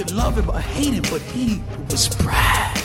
[0.00, 2.78] Could love him or hate him, but he was Brad.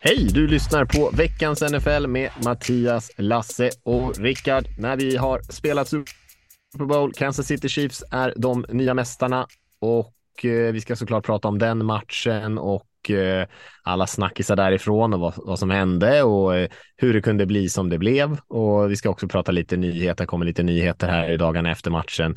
[0.00, 0.28] Hej!
[0.32, 4.66] Du lyssnar på veckans NFL med Mattias, Lasse och Rickard.
[4.78, 9.46] När vi har spelat Super Bowl, Kansas City Chiefs är de nya mästarna
[9.80, 13.46] och eh, vi ska såklart prata om den matchen och Eh,
[13.82, 17.88] alla snackisar därifrån och vad, vad som hände och eh, hur det kunde bli som
[17.88, 18.38] det blev.
[18.48, 22.36] Och vi ska också prata lite nyheter, kommer lite nyheter här i dagarna efter matchen.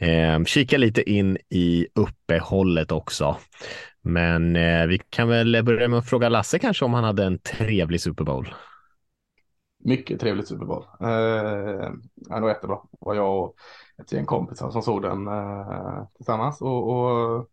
[0.00, 3.36] Eh, kika lite in i uppehållet också.
[4.02, 7.38] Men eh, vi kan väl börja med att fråga Lasse kanske om han hade en
[7.38, 8.54] trevlig Super Bowl.
[9.84, 10.84] Mycket trevligt Super Bowl.
[11.00, 12.78] Eh, det var jättebra.
[12.92, 13.54] Det var jag och
[14.02, 16.60] ett gäng kompisar som såg den eh, tillsammans.
[16.60, 17.46] Och, och,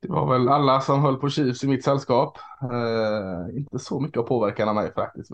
[0.00, 2.38] det var väl alla som höll på Chiefs i mitt sällskap.
[2.62, 5.30] Eh, inte så mycket av påverkan av mig faktiskt.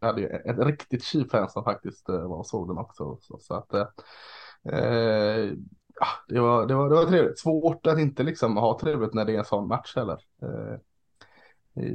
[0.00, 3.18] Jag hade ju ett riktigt Chiefs-fan som faktiskt eh, var och såg den också.
[3.20, 3.86] Så, så att, eh,
[4.72, 5.52] eh,
[6.00, 7.38] ja, det, var, det, var, det var trevligt.
[7.38, 10.18] Svårt att inte liksom ha trevligt när det är en sån match heller.
[10.42, 10.74] Eh,
[11.84, 11.92] eh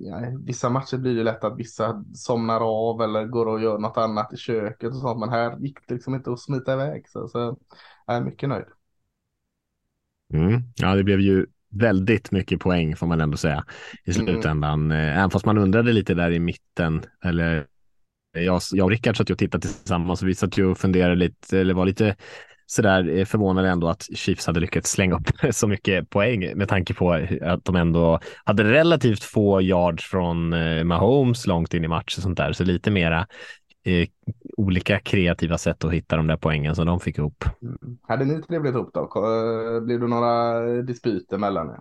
[0.00, 3.96] ja, vissa matcher blir det lätt att vissa somnar av eller går och gör något
[3.96, 5.20] annat i köket och sånt.
[5.20, 7.08] Men här gick det liksom inte att smita iväg.
[7.08, 7.56] Så, så
[8.06, 8.66] jag är mycket nöjd.
[10.32, 10.62] Mm.
[10.76, 11.46] Ja, det blev ju
[11.78, 13.64] väldigt mycket poäng får man ändå säga
[14.04, 14.90] i slutändan.
[14.90, 15.18] Mm.
[15.18, 17.66] Även fast man undrade lite där i mitten eller
[18.32, 21.14] jag, jag och Rickard satt ju och tittade tillsammans och vi satt ju och funderade
[21.14, 22.16] lite eller var lite
[22.66, 27.12] sådär förvånade ändå att Chiefs hade lyckats slänga upp så mycket poäng med tanke på
[27.42, 32.22] att de ändå hade relativt få yards från eh, Mahomes långt in i match och
[32.22, 32.52] sånt där.
[32.52, 33.26] Så lite mera
[33.84, 34.08] eh,
[34.56, 37.44] olika kreativa sätt att hitta de där poängen som de fick ihop.
[37.62, 37.98] Mm.
[38.02, 39.10] Hade ni trevligt ihop då?
[39.80, 41.80] Blev det några dispyter mellan er?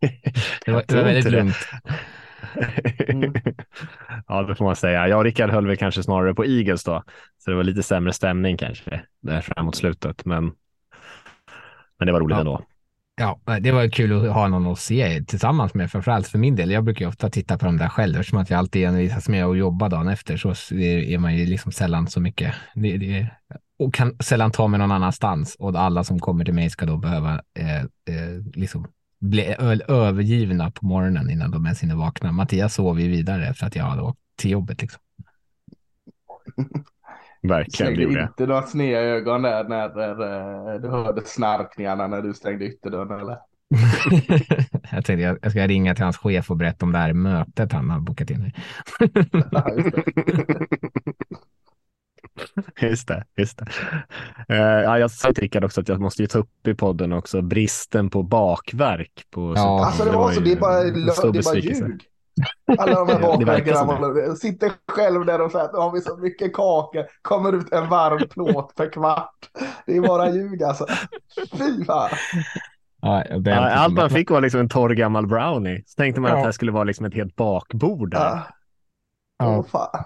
[0.66, 1.56] det var, det var väldigt lugnt.
[3.08, 3.32] Mm.
[4.26, 5.08] ja, det får man säga.
[5.08, 7.02] Jag och Rickard höll väl kanske snarare på Eagles då,
[7.38, 10.44] så det var lite sämre stämning kanske där framåt slutet, men,
[11.98, 12.40] men det var roligt ja.
[12.40, 12.62] ändå.
[13.20, 16.70] Ja, det var kul att ha någon att se tillsammans med, framförallt för min del.
[16.70, 19.44] Jag brukar ju ofta titta på de där själv, eftersom att jag alltid envisas med
[19.44, 23.30] att jobba dagen efter, så är man ju liksom sällan så mycket, det, det,
[23.78, 26.96] och kan sällan ta mig någon annanstans och alla som kommer till mig ska då
[26.96, 28.86] behöva eh, eh, liksom
[29.20, 29.54] bli
[29.88, 32.32] övergivna på morgonen innan de ens hinner vakna.
[32.32, 34.82] Mattias sov ju vidare för att jag hade åkt till jobbet.
[34.82, 35.00] Liksom.
[37.42, 42.34] Verkligen, det gjorde inte några sneda ögon där när, när du hörde snarkningarna när du
[42.34, 43.38] stängde ytterdörren eller?
[44.92, 47.72] jag tänkte jag, jag ska ringa till hans chef och berätta om det här mötet
[47.72, 48.52] han har bokat in.
[52.80, 53.64] Just det, just det.
[54.54, 57.12] Uh, ja, jag sa till Rickard också att jag måste ju ta upp i podden
[57.12, 59.26] också bristen på bakverk.
[59.30, 59.86] På ja.
[59.86, 62.02] Alltså det var så, det är bara, det är bara ljug.
[62.78, 67.04] Alla de här bakverkarna sitter själv där och säger att har vi så mycket kakor,
[67.22, 69.50] kommer ut en varm plåt per kvart.
[69.86, 70.86] Det är bara ljug alltså.
[71.58, 72.10] Fy fan.
[73.52, 75.82] Allt man fick var liksom en torr gammal brownie.
[75.86, 76.36] Så tänkte man ja.
[76.36, 78.42] att det här skulle vara liksom ett helt bakbord där.
[79.38, 79.58] Ja.
[79.58, 80.04] Oh, fan.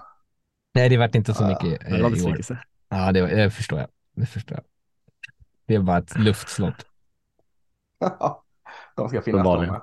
[0.73, 2.37] Nej, det vart inte så mycket ja, eh, i år.
[2.89, 3.87] Ja, det, det förstår jag.
[4.15, 4.63] Det förstår jag.
[5.67, 6.85] Det är bara ett luftslott.
[8.95, 9.81] De ska finnas de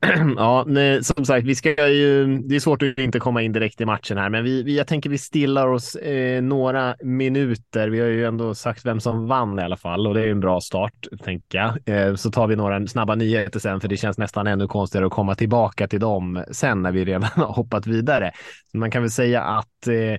[0.36, 3.80] Ja, nej, som sagt, vi ska ju, det är svårt att inte komma in direkt
[3.80, 7.88] i matchen här, men vi, vi, jag tänker vi stillar oss eh, några minuter.
[7.88, 10.40] Vi har ju ändå sagt vem som vann i alla fall och det är en
[10.40, 12.08] bra start, tänker jag.
[12.08, 15.12] Eh, så tar vi några snabba nyheter sen, för det känns nästan ännu konstigare att
[15.12, 18.32] komma tillbaka till dem sen när vi redan har hoppat vidare.
[18.72, 20.12] Så man kan väl säga att eh,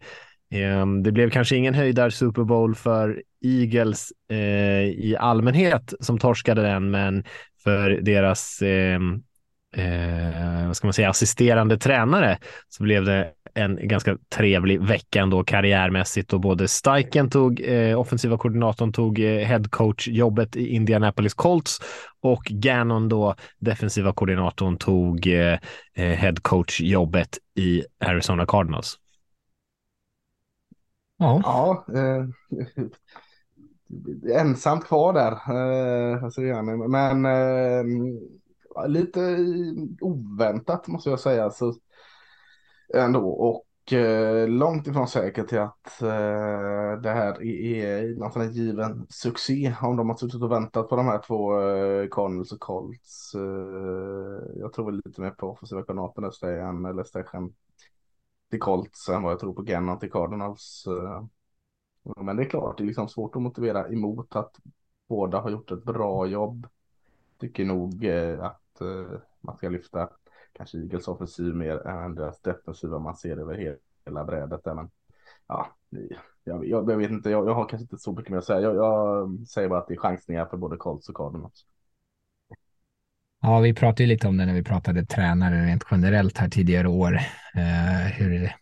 [0.59, 4.37] eh det blev kanske ingen höjdar Super Bowl för Eagles eh,
[4.83, 7.23] i allmänhet som torskade den, men
[7.63, 8.99] för deras eh,
[9.77, 12.37] eh, vad ska man säga, assisterande tränare
[12.69, 18.37] så blev det en ganska trevlig vecka ändå karriärmässigt och både Steichen tog, eh, offensiva
[18.37, 21.79] koordinatorn tog eh, headcoach-jobbet i Indianapolis Colts
[22.21, 25.57] och Gannon då, defensiva koordinatorn, tog eh,
[25.95, 28.97] eh headcoach-jobbet i Arizona Cardinals.
[31.17, 32.25] Ja, ja eh,
[34.39, 35.31] ensamt kvar där.
[35.31, 37.83] Eh, men eh,
[38.87, 39.37] lite
[40.01, 41.49] oväntat måste jag säga.
[41.49, 41.73] Så
[42.93, 43.29] ändå.
[43.29, 49.75] Och eh, långt ifrån säkert till att eh, det här är någon sån given succé
[49.81, 53.35] om de har suttit och väntat på de här två eh, Cardinals och Colts.
[53.35, 57.53] Eh, jag tror väl lite mer på offensiva koordinatorn efter än eller Stechan
[58.49, 60.85] till Colts än vad jag tror på Gannon till Cardinals.
[60.87, 61.23] Eh.
[62.23, 64.55] Men det är klart, det är liksom svårt att motivera emot att
[65.09, 66.67] båda har gjort ett bra jobb.
[67.39, 68.51] Tycker nog eh,
[68.81, 70.09] att eh, man ska lyfta
[70.53, 72.99] kanske Eagles offensiv mer än deras defensiva.
[72.99, 74.73] Man ser över hela brädet där.
[74.73, 74.89] Men
[75.47, 75.67] ja,
[76.43, 78.61] jag, jag, jag vet inte, jag, jag, har kanske inte så mycket mer att säga.
[78.61, 81.65] Jag, jag säger bara att det är chansningar för både Colts och Cardinals.
[83.41, 86.87] Ja, vi pratade ju lite om det när vi pratade tränare rent generellt här tidigare
[86.87, 87.13] år.
[87.55, 88.55] Eh, hur,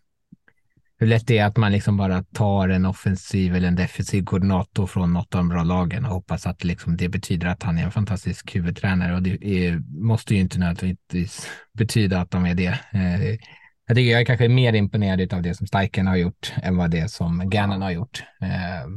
[1.00, 4.88] hur lätt det är att man liksom bara tar en offensiv eller en defensiv koordinator
[4.88, 7.84] från något av de bra lagen och hoppas att liksom det betyder att han är
[7.84, 12.80] en fantastisk huvudtränare och det är, måste ju inte nödvändigtvis betyda att de är det.
[12.92, 13.38] Eh,
[13.88, 16.92] jag tycker jag är kanske mer imponerad av det som Steichen har gjort än vad
[16.92, 18.24] det som Gannon har gjort.
[18.42, 18.90] Eh,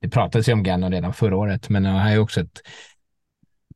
[0.00, 2.60] det pratades ju om Gannon redan förra året, men han har ju också ett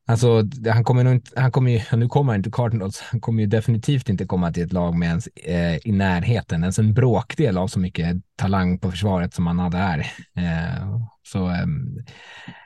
[0.05, 3.41] Alltså, han kommer nog inte, han kommer ju, nu kommer han inte Cardinals, han kommer
[3.41, 7.57] ju definitivt inte komma till ett lag med ens eh, i närheten, ens en bråkdel
[7.57, 9.99] av så mycket talang på försvaret som han hade här.
[10.35, 11.65] Eh, så eh,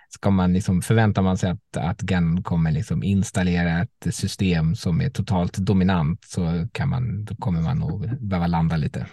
[0.09, 5.01] ska man liksom, förväntar man sig att, att Gannon kommer liksom installera ett system som
[5.01, 9.07] är totalt dominant så kan man, då kommer man nog behöva landa lite.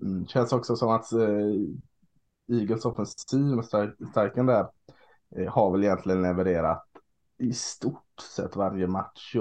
[0.00, 3.64] Mm, känns också som att eh, Eagles offensiv med
[4.10, 4.66] stärkande där
[5.48, 6.84] har väl egentligen levererat
[7.38, 9.34] i stort sett varje match.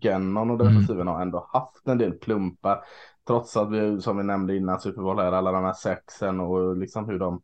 [0.00, 1.14] Gannon och defensiven mm.
[1.14, 2.84] har ändå haft en del plumpar.
[3.26, 6.76] Trots att vi, som vi nämnde innan Super Bowl här, alla de här sexen och
[6.76, 7.42] liksom hur de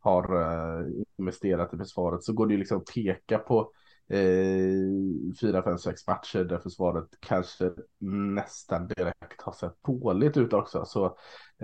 [0.00, 0.86] har uh,
[1.18, 3.66] investerat i försvaret så går det ju liksom att peka på eh,
[5.40, 7.70] fyra, fem, sex matcher där försvaret kanske
[8.34, 10.84] nästan direkt har sett dåligt ut också.
[10.84, 11.04] Så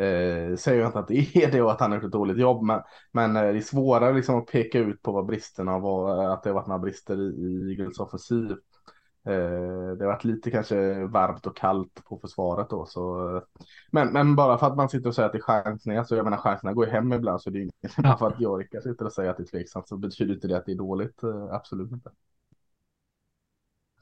[0.02, 2.38] eh, säger jag inte att det är det och att han har gjort ett dåligt
[2.38, 2.80] jobb, men,
[3.12, 6.50] men eh, det är svårare liksom att peka ut på vad bristerna var, att det
[6.50, 8.50] har varit några brister i, Eagles offensiv.
[9.24, 12.86] Eh, det har varit lite kanske varmt och kallt på försvaret då.
[12.86, 13.42] Så, eh,
[13.90, 16.24] men, men bara för att man sitter och säger att det är chansningar, så jag
[16.24, 17.96] menar chanserna går ju hem ibland så det är inget.
[17.96, 20.56] Bara för att Jorika sitter och säger att det är tveksamt så betyder inte det
[20.56, 21.20] att det är dåligt.
[21.50, 22.10] Absolut inte.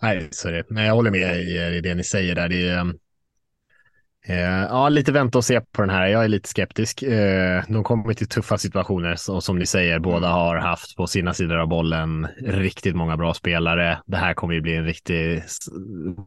[0.03, 0.71] Nej, det.
[0.71, 2.49] Nej, jag håller med i, i det ni säger där.
[2.49, 2.95] Det är,
[4.27, 6.07] eh, ja, lite vänta och se på den här.
[6.07, 7.03] Jag är lite skeptisk.
[7.03, 11.35] Eh, de kommer till tuffa situationer och som ni säger, båda har haft på sina
[11.35, 13.99] sidor av bollen riktigt många bra spelare.
[14.07, 15.43] Det här kommer ju bli en riktig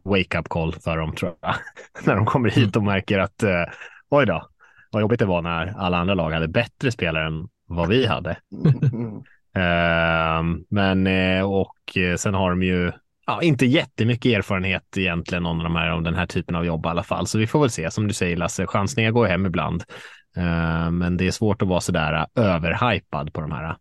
[0.04, 1.54] wake-up call för dem tror jag.
[2.04, 3.64] när de kommer hit och märker att eh,
[4.10, 4.48] oj då,
[4.90, 8.30] vad jobbigt det var när alla andra lag hade bättre spelare än vad vi hade.
[9.56, 12.92] Uh, men uh, och uh, sen har de ju
[13.30, 16.88] ja, inte jättemycket erfarenhet egentligen om, de här, om den här typen av jobb i
[16.88, 17.26] alla fall.
[17.26, 17.90] Så vi får väl se.
[17.90, 19.84] Som du säger Lasse, chansningar går hem ibland.
[20.38, 23.74] Uh, men det är svårt att vara sådär eh, överhypad på de här eh,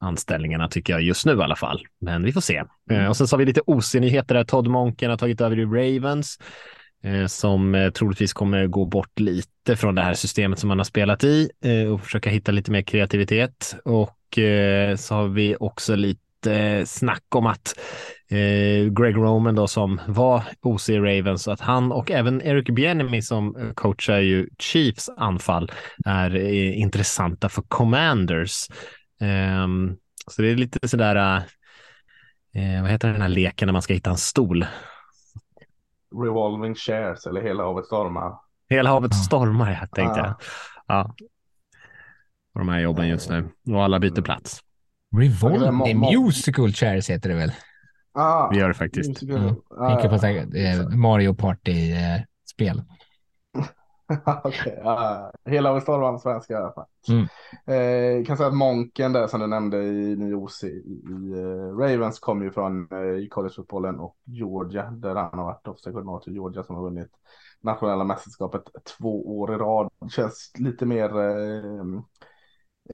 [0.00, 1.80] anställningarna tycker jag just nu i alla fall.
[2.00, 2.64] Men vi får se.
[3.08, 4.44] Och sen så har vi lite OC-nyheter där.
[4.44, 6.38] Todd Monken har tagit över i Ravens
[7.28, 11.50] som troligtvis kommer gå bort lite från det här systemet som man har spelat i
[11.92, 13.76] och försöka hitta lite mer kreativitet.
[13.84, 14.38] Och
[14.96, 17.74] så har vi också lite snack om att
[18.90, 24.18] Greg Roman då som var OC Ravens, att han och även Eric Bieniemy som coachar
[24.18, 25.72] ju Chiefs anfall
[26.04, 28.68] är eh, intressanta för Commanders.
[29.20, 29.66] Eh,
[30.26, 31.36] så det är lite sådär,
[32.54, 34.66] eh, vad heter den här leken när man ska hitta en stol?
[36.24, 38.32] Revolving shares eller Hela havet stormar.
[38.68, 40.34] Hela havet stormar, jag tänkte jag.
[40.86, 41.14] Ja.
[42.54, 43.48] Och de här jobben just nu.
[43.70, 44.60] Och alla byter plats.
[45.16, 47.52] Revolving musical chairs heter det väl?
[48.12, 49.22] Ah, det gör det faktiskt.
[49.22, 49.54] Mm.
[49.70, 50.14] Ah, på
[50.56, 52.82] eh, Mario Party-spel.
[54.44, 56.86] okay, uh, hela vår storm svenska i alla fall.
[57.08, 57.26] Mm.
[57.66, 62.18] Eh, kan säga att Monken där som du nämnde i Nyos i, i uh, Ravens
[62.18, 66.62] kom ju från uh, i collegefotbollen och Georgia där han har varit offensiv koordinator Georgia
[66.62, 67.10] som har vunnit
[67.60, 68.62] nationella mästerskapet
[68.98, 69.90] två år i rad.
[70.10, 72.02] Känns lite mer uh,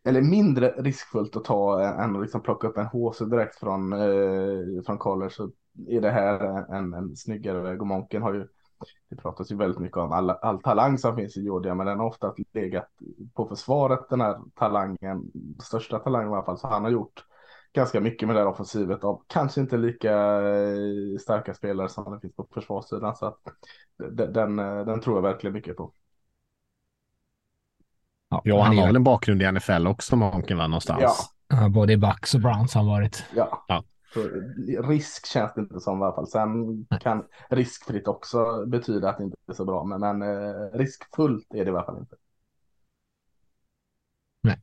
[0.04, 4.82] eller mindre riskfullt att ta än att liksom plocka upp en HC direkt från, eh,
[4.86, 5.30] från college.
[5.30, 5.50] Så
[5.88, 6.40] är det här
[6.74, 8.48] en, en snyggare väg och Monken har ju
[9.10, 11.98] det pratas ju väldigt mycket om all, all talang som finns i Georgia men den
[11.98, 12.88] har ofta legat
[13.34, 16.58] på försvaret den här talangen, största talangen i alla fall.
[16.58, 17.24] Så han har gjort
[17.72, 20.12] ganska mycket med det här offensivet av kanske inte lika
[20.42, 23.16] eh, starka spelare som det finns på försvarssidan.
[23.16, 23.38] Så att
[24.12, 25.92] den, eh, den tror jag verkligen mycket på.
[28.44, 31.02] Ja, ja han har väl en bakgrund i NFL också, Monken, va, någonstans?
[31.48, 31.58] Ja.
[31.60, 33.24] ja både i Bucks och Browns har han varit.
[33.34, 33.64] Ja.
[33.68, 33.84] ja.
[34.88, 36.26] Risk känns det inte som i alla fall.
[36.26, 39.84] Sen kan riskfritt också betyda att det inte är så bra.
[39.84, 42.16] Men, men eh, riskfullt är det i alla fall inte.
[44.42, 44.60] Nej.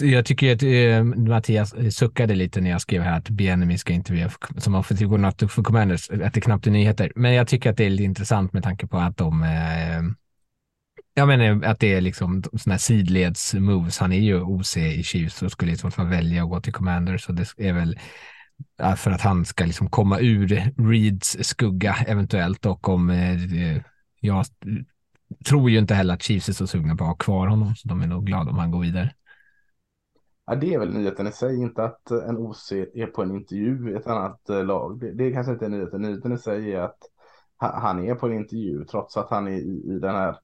[0.00, 4.30] Jag tycker att eh, Mattias suckade lite när jag skrev här att Bienemi ska intervjua
[4.58, 7.12] som offensiv koordinator för Commanders, att det knappt är nyheter.
[7.16, 10.02] Men jag tycker att det är lite intressant med tanke på att de eh,
[11.14, 13.98] jag menar att det är liksom sådana här sidleds moves.
[13.98, 16.72] Han är ju OC i Chiefs och skulle i så fall välja att gå till
[16.72, 17.18] Commander.
[17.18, 17.98] Så det är väl
[18.96, 23.82] för att han ska liksom komma ur Reeds skugga eventuellt och om eh,
[24.20, 24.44] jag
[25.48, 27.88] tror ju inte heller att Chiefs är så sugna på att ha kvar honom, så
[27.88, 29.14] de är nog glada om han går vidare.
[30.46, 33.90] Ja, det är väl nyheten i sig, inte att en OC är på en intervju
[33.90, 35.00] i ett annat eh, lag.
[35.00, 36.02] Det, det kanske inte är nyheten.
[36.02, 36.98] Nyheten i sig är att
[37.56, 40.36] han är på en intervju trots att han är i, i den här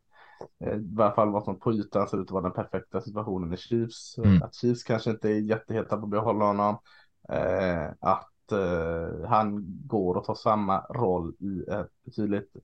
[0.61, 3.56] i varje fall vad som på ytan ser ut att vara den perfekta situationen i
[3.56, 4.18] Chiefs.
[4.18, 4.42] Mm.
[4.42, 6.78] Att Chiefs kanske inte är jätteheta på att behålla honom.
[7.28, 12.56] Eh, att eh, han går och tar samma roll i ett betydligt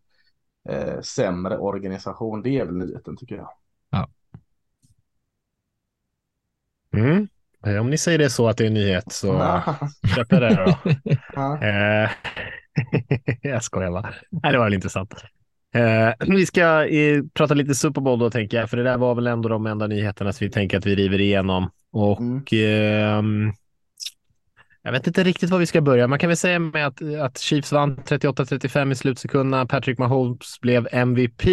[0.69, 2.43] eh, sämre organisation.
[2.43, 3.51] Det är väl nyheten tycker jag.
[3.91, 4.09] Ja.
[6.93, 7.29] Mm.
[7.67, 9.63] Eh, om ni säger det så att det är en nyhet så
[10.17, 10.91] köper jag det då.
[11.67, 12.11] Eh,
[13.43, 14.15] jag skojar bara.
[14.31, 15.15] Nej, det var väl intressant.
[15.75, 19.15] Eh, vi ska eh, prata lite Super Bowl då tänker jag, för det där var
[19.15, 21.71] väl ändå de enda nyheterna som vi tänker att vi river igenom.
[21.93, 22.21] Och
[22.53, 23.49] mm.
[23.49, 23.53] eh,
[24.83, 26.07] jag vet inte riktigt var vi ska börja.
[26.07, 29.67] Man kan väl säga med att, att Chiefs vann 38-35 i slutsekunderna.
[29.67, 31.45] Patrick Mahomes blev MVP.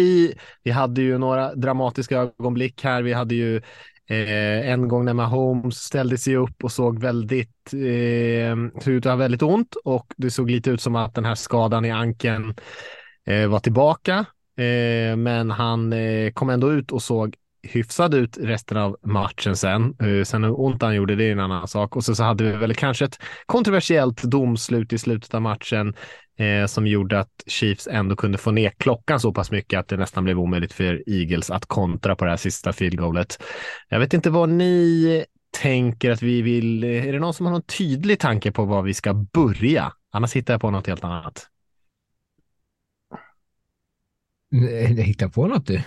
[0.62, 3.02] Vi hade ju några dramatiska ögonblick här.
[3.02, 3.62] Vi hade ju
[4.06, 9.16] Eh, en gång när Mahomes ställde sig upp och såg väldigt, eh, ut att ha
[9.16, 12.54] väldigt ont och det såg lite ut som att den här skadan i ankeln
[13.26, 14.24] Eh, var tillbaka,
[14.58, 19.96] eh, men han eh, kom ändå ut och såg hyfsad ut resten av matchen sen.
[20.00, 21.96] Eh, sen hur ont han gjorde, det är en annan sak.
[21.96, 25.94] Och så, så hade vi väl kanske ett kontroversiellt domslut i slutet av matchen
[26.38, 29.96] eh, som gjorde att Chiefs ändå kunde få ner klockan så pass mycket att det
[29.96, 33.42] nästan blev omöjligt för Eagles att kontra på det här sista field goalet.
[33.88, 35.24] Jag vet inte vad ni
[35.62, 36.84] tänker att vi vill.
[36.84, 39.92] Eh, är det någon som har någon tydlig tanke på var vi ska börja?
[40.12, 41.48] Annars hittar jag på något helt annat.
[44.98, 45.82] Hitta på något du.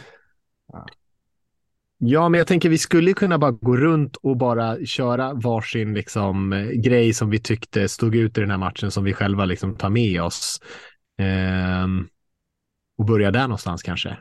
[1.97, 2.29] Ja.
[2.29, 7.13] men jag tänker vi skulle kunna bara gå runt och bara köra varsin liksom, grej
[7.13, 10.21] som vi tyckte stod ut i den här matchen som vi själva liksom tar med
[10.21, 10.61] oss.
[11.17, 12.07] Ehm,
[12.97, 14.17] och börja där någonstans kanske.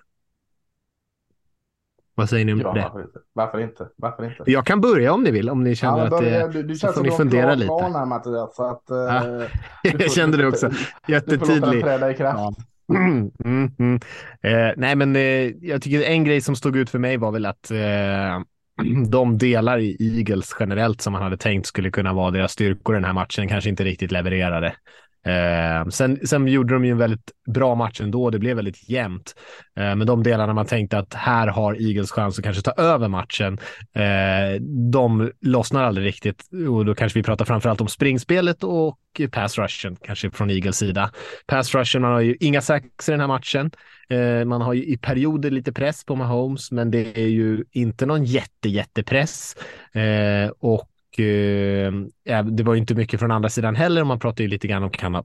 [2.14, 2.80] Vad säger ni om ja, det?
[2.80, 3.18] Varför inte?
[3.32, 3.88] varför inte?
[3.96, 4.42] Varför inte?
[4.46, 6.48] Jag kan börja om ni vill, om ni känner ja, att det...
[6.52, 7.72] Du, du så får ni fundera lite.
[7.72, 9.40] Här, Mattias, så att, ja.
[9.42, 9.50] eh,
[9.98, 10.70] jag kände det också.
[11.08, 11.40] Jättetydlig.
[11.40, 12.38] Du får låta den träda i kraft.
[12.38, 12.54] Ja.
[12.88, 13.94] Mm, mm, mm.
[14.42, 15.22] Eh, nej, men eh,
[15.60, 18.40] jag tycker en grej som stod ut för mig var väl att eh,
[19.10, 23.04] de delar i Eagles generellt som man hade tänkt skulle kunna vara deras styrkor den
[23.04, 24.74] här matchen kanske inte riktigt levererade.
[25.26, 28.30] Eh, sen, sen gjorde de ju en väldigt bra match ändå.
[28.30, 29.34] Det blev väldigt jämnt.
[29.76, 33.08] Eh, men de delarna man tänkte att här har Eagles chans att kanske ta över
[33.08, 33.58] matchen,
[33.94, 34.60] eh,
[34.92, 36.42] de lossnar aldrig riktigt.
[36.70, 38.98] Och då kanske vi pratar framförallt om springspelet och
[39.30, 41.10] pass rushen, kanske från Eagles sida.
[41.46, 43.70] Pass rushen, man har ju inga sacks i den här matchen.
[44.08, 48.06] Eh, man har ju i perioder lite press på Mahomes, men det är ju inte
[48.06, 49.56] någon jätte, jättepress.
[49.92, 50.50] Eh,
[51.18, 54.04] och eh, det var inte mycket från andra sidan heller.
[54.04, 55.24] Man pratar ju lite grann om kan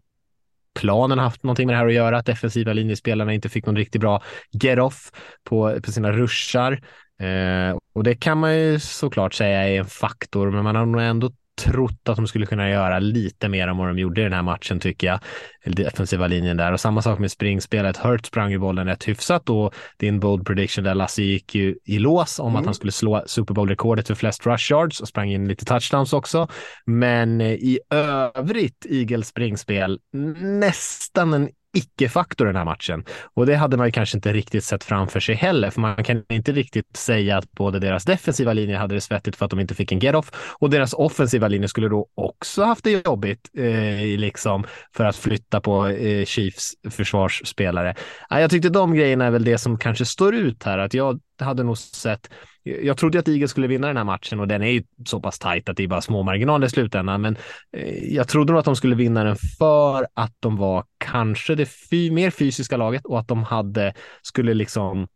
[0.79, 4.01] planen haft någonting med det här att göra, att defensiva linjespelarna inte fick någon riktigt
[4.01, 5.12] bra get-off
[5.43, 6.81] på, på sina ruschar
[7.21, 11.01] Eh, och det kan man ju såklart säga är en faktor, men man har nog
[11.01, 11.31] ändå
[11.63, 14.41] trott att de skulle kunna göra lite mer än vad de gjorde i den här
[14.41, 15.20] matchen tycker jag.
[15.65, 17.98] Defensiva linjen där och samma sak med springspelet.
[17.98, 22.00] Hurt sprang ju bollen rätt hyfsat och din bold prediction där Lasse gick ju i
[22.00, 22.60] lås om mm.
[22.60, 26.13] att han skulle slå Super Bowl-rekordet för flest rush yards och sprang in lite touchdowns
[26.13, 26.48] också.
[26.86, 30.00] Men eh, i övrigt Eagles springspel
[30.41, 33.06] nästan en icke-faktor den här matchen.
[33.34, 36.24] Och det hade man ju kanske inte riktigt sett framför sig heller, för man kan
[36.30, 39.75] inte riktigt säga att både deras defensiva linje hade det svettigt för att de inte
[39.75, 44.63] fick en get-off och deras offensiva linje skulle då också haft det jobbigt eh, liksom
[44.96, 47.96] för att flytta på eh, Chiefs försvarsspelare.
[48.30, 51.63] jag tyckte de grejerna är väl det som kanske står ut här, att jag hade
[51.63, 52.30] nog sett
[52.65, 55.20] Eh, jag trodde att Eagles skulle vinna den här matchen och den är ju så
[55.20, 57.22] pass tajt att det är bara små marginaler i slutändan.
[57.22, 57.38] Men
[57.77, 61.65] eh, jag trodde nog att de skulle vinna den för att de var kanske det
[61.89, 65.08] fy, mer fysiska laget och att de hade, skulle liksom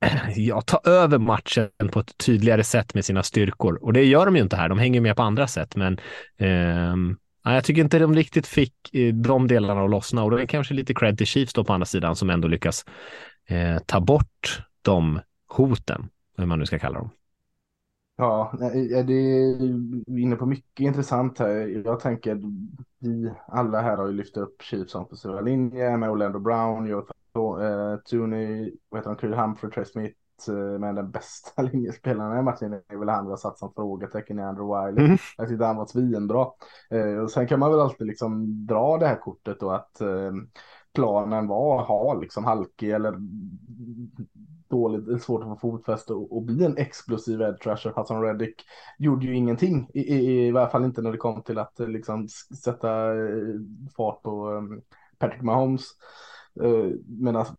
[0.36, 3.78] ja, ta över matchen på ett tydligare sätt med sina styrkor.
[3.84, 4.68] Och det gör de ju inte här.
[4.68, 5.98] De hänger med på andra sätt, men
[6.38, 6.94] eh,
[7.54, 10.74] jag tycker inte de riktigt fick eh, de delarna att lossna och det är kanske
[10.74, 12.84] lite cred till Chiefs då på andra sidan som ändå lyckas
[13.48, 17.10] eh, ta bort de hoten, hur man nu ska kalla dem.
[18.20, 21.82] Ja, det är inne på mycket intressant här.
[21.84, 22.40] Jag tänker,
[22.98, 27.04] vi alla här har ju lyft upp Chiefs offensiva linje med Orlando Brown, Joe
[27.38, 30.16] uh, Tooney, vad heter han, Creed Humphrey, Trey Smith,
[30.48, 34.38] uh, men den bästa linjespelaren i matchen är väl han vi har satt som frågetecken
[34.38, 35.04] i Andrew Wiley.
[35.04, 35.18] Mm.
[35.36, 36.46] Jag tyckte han var svinbra.
[36.94, 40.32] Uh, och sen kan man väl alltid liksom dra det här kortet då att uh,
[40.94, 43.14] planen var att ha liksom halkig eller
[44.68, 47.92] dåligt, svårt att få fotfäste och, och bli en explosiv edge rusher.
[47.96, 48.62] Hassan Reddick
[48.98, 51.88] gjorde ju ingenting, i, i, i varje fall inte när det kom till att eh,
[51.88, 52.28] liksom
[52.64, 53.54] sätta eh,
[53.96, 54.82] fart på um,
[55.18, 55.84] Patrick Mahomes.
[56.62, 57.54] Uh, Medan alltså,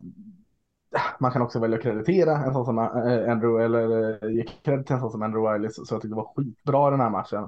[1.20, 5.02] man kan också välja att kreditera en sån som Andrew eller ge cred till en
[5.02, 7.48] sån som Andrew Wiley så, jag tyckte det var skitbra den här matchen.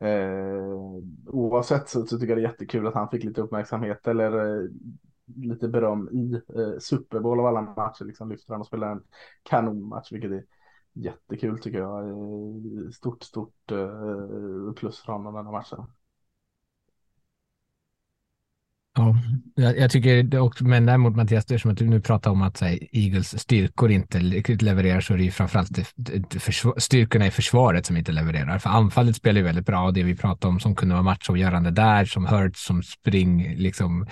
[0.00, 4.60] Eh, oavsett så, så, tycker jag det är jättekul att han fick lite uppmärksamhet eller
[5.26, 8.04] lite beröm i eh, Super Bowl av alla matcher.
[8.04, 9.02] Liksom lyfter han och spelar en
[9.42, 10.44] kanonmatch, vilket är
[10.92, 12.08] jättekul tycker jag.
[12.08, 15.86] Eh, stort, stort eh, plus för honom den här matchen.
[18.96, 19.16] Ja,
[19.54, 22.30] jag, jag tycker det också, men däremot Mattias, det är som att du nu pratar
[22.30, 25.86] om att här, Eagles styrkor inte levererar så är det ju framförallt det,
[26.30, 28.58] det försvar, styrkorna i försvaret som inte levererar.
[28.58, 31.70] För anfallet spelar ju väldigt bra och det vi pratar om som kunde vara matchavgörande
[31.70, 34.06] där, som Hurts som spring, liksom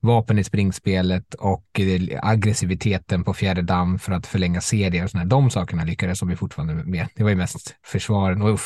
[0.00, 1.80] vapen i springspelet och
[2.22, 6.74] aggressiviteten på fjärde damm för att förlänga serier och sådana De sakerna lyckades vi fortfarande
[6.74, 7.06] med.
[7.14, 8.60] Det var ju mest försvaren och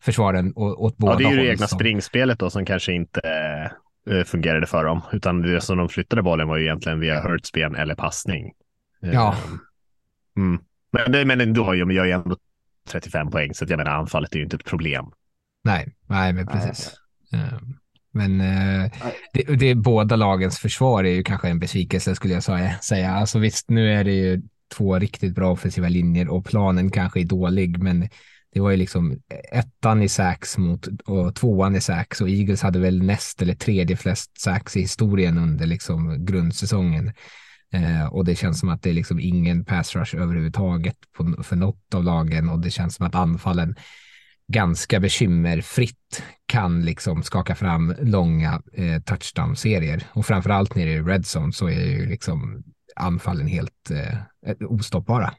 [0.00, 1.78] försvaren åt båda Ja, det är ju det egna som...
[1.78, 3.70] springspelet då som kanske inte Eh,
[4.24, 7.94] fungerade för dem, utan det som de flyttade bollen var ju egentligen via hurtspel eller
[7.94, 8.52] passning.
[9.00, 9.36] Ja.
[10.36, 10.60] Mm.
[10.92, 12.36] Men, det, men ändå, jag gör ju ändå
[12.88, 15.04] 35 poäng, så att jag menar anfallet är ju inte ett problem.
[15.64, 16.94] Nej, nej, men precis.
[17.32, 17.50] Nej.
[18.12, 18.92] Men eh,
[19.32, 22.42] det, det, båda lagens försvar är ju kanske en besvikelse skulle jag
[22.84, 23.10] säga.
[23.10, 24.42] Alltså visst, nu är det ju
[24.76, 28.08] två riktigt bra offensiva linjer och planen kanske är dålig, men
[28.52, 29.20] det var ju liksom
[29.52, 33.96] ettan i sax mot och tvåan i sax och Eagles hade väl näst eller tredje
[33.96, 37.12] flest sax i historien under liksom grundsäsongen.
[37.72, 41.56] Eh, och det känns som att det är liksom ingen pass rush överhuvudtaget på, för
[41.56, 43.74] något av lagen och det känns som att anfallen
[44.52, 50.06] ganska bekymmerfritt kan liksom skaka fram långa eh, touchdown-serier.
[50.12, 52.62] Och framförallt nere i red zone så är ju liksom
[52.96, 55.34] anfallen helt eh, ostoppbara.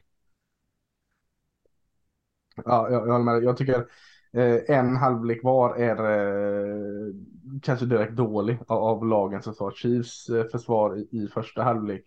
[2.56, 3.42] Ja, jag, jag håller med.
[3.42, 3.86] Jag tycker
[4.32, 7.14] eh, en halvlek var är eh,
[7.62, 12.04] kanske direkt dålig av, av lagen som sa Chiefs eh, försvar i, i, första halvlek.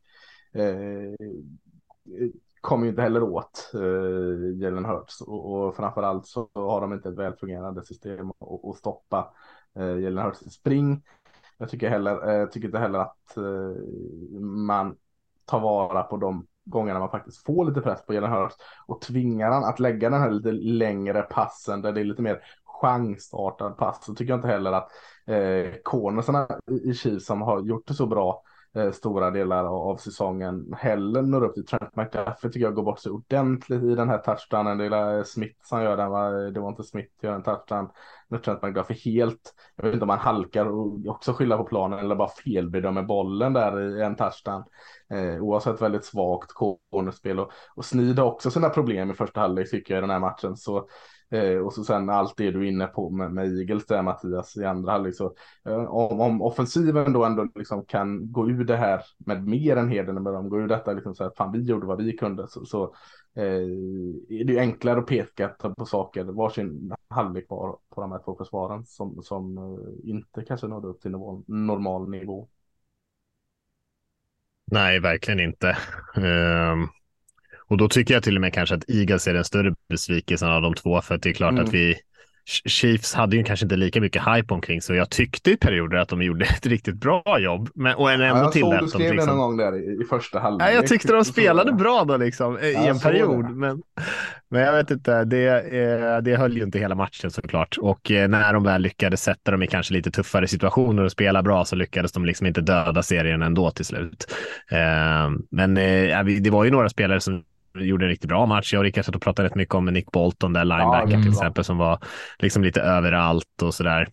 [0.53, 2.29] Eh, eh,
[2.61, 7.09] kommer ju inte heller åt eh, Jalen Hurts och, och framförallt så har de inte
[7.09, 9.33] ett välfungerande system att stoppa
[9.75, 11.03] eh, Jalen Hurts spring.
[11.57, 13.81] Jag tycker, heller, eh, tycker inte heller att eh,
[14.41, 14.97] man
[15.45, 19.51] tar vara på de gångerna man faktiskt får lite press på Jalen Hurst och tvingar
[19.51, 22.41] han att lägga den här lite längre passen där det är lite mer
[22.81, 24.89] chansartad pass så tycker jag inte heller att
[25.25, 26.47] eh, cornersarna
[26.83, 28.43] i Chiefs som har gjort det så bra
[28.75, 32.99] Eh, stora delar av säsongen heller når upp till Trent McDuffie tycker jag går bort
[32.99, 34.77] sig ordentligt i den här touchdownen.
[34.77, 36.29] Det är eh, Smith som gör den, va?
[36.29, 37.89] det var inte Smith som gör en touchdown.
[38.27, 41.99] Nu Trent McDuffie helt, jag vet inte om han halkar och också skyller på planen
[41.99, 44.63] eller bara felbedömer bollen där i en touchdown.
[45.09, 47.85] Eh, oavsett väldigt svagt cornerspel och, och
[48.17, 50.57] har också sina problem i första halvlek tycker jag i den här matchen.
[50.57, 50.87] Så
[51.29, 54.57] Eh, och så sen allt det du är inne på med, med Eagles där Mattias
[54.57, 55.15] i andra halvlek.
[55.15, 55.33] Så
[55.65, 59.89] eh, om, om offensiven då ändå liksom kan gå ur det här med mer än
[59.89, 62.47] heden med dem, gå ur detta liksom så att fan vi gjorde vad vi kunde
[62.47, 62.83] så, så
[63.35, 63.43] eh,
[64.29, 68.35] är det ju enklare att peka på saker varsin halvlek var på de här två
[68.35, 72.47] försvaren som, som eh, inte kanske nådde upp till nivå, normal nivå.
[74.71, 75.77] Nej, verkligen inte.
[76.15, 76.89] Um...
[77.67, 80.61] Och då tycker jag till och med kanske att Eagles är den större besvikelsen av
[80.61, 81.65] de två, för att det är klart mm.
[81.65, 81.95] att vi
[82.47, 86.09] Chiefs hade ju kanske inte lika mycket hype omkring så jag tyckte i perioder att
[86.09, 87.69] de gjorde ett riktigt bra jobb.
[87.75, 89.29] Men, och ändå ja, jag såg du skrev liksom...
[89.29, 90.67] någon gång där i, i första halvlek.
[90.67, 93.49] Ja, jag tyckte de spelade bra då liksom i en period.
[93.49, 93.81] Men,
[94.49, 97.77] men jag vet inte, det, eh, det höll ju inte hela matchen såklart.
[97.77, 101.43] Och eh, när de väl lyckades sätta dem i kanske lite tuffare situationer och spela
[101.43, 104.33] bra så lyckades de liksom inte döda serien ändå till slut.
[104.71, 105.75] Eh, men
[106.43, 107.43] det var ju några spelare som
[107.79, 108.73] gjorde en riktigt bra match.
[108.73, 111.31] Jag och Rickard satt och pratade rätt mycket om Nick Bolton, där linebacken ja, till
[111.31, 111.99] exempel, som var
[112.39, 114.07] liksom lite överallt och sådär.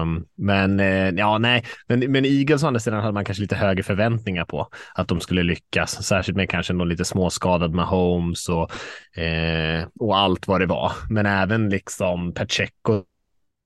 [0.00, 3.56] Um, men uh, ja, nej, men, men Eagles å andra sidan hade man kanske lite
[3.56, 8.48] högre förväntningar på att de skulle lyckas, särskilt med kanske någon lite småskadad med Holmes
[8.48, 8.70] och,
[9.18, 10.92] uh, och allt vad det var.
[11.10, 13.02] Men även liksom Pacheco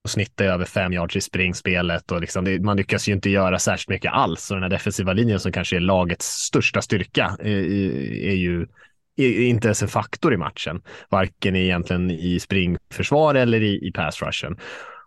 [0.07, 3.59] och snittar över fem yards i springspelet och liksom det, man lyckas ju inte göra
[3.59, 4.51] särskilt mycket alls.
[4.51, 7.73] Och den här defensiva linjen som kanske är lagets största styrka är,
[8.27, 8.67] är ju
[9.17, 14.57] inte ens en faktor i matchen, varken egentligen i springförsvar eller i, i pass rushen.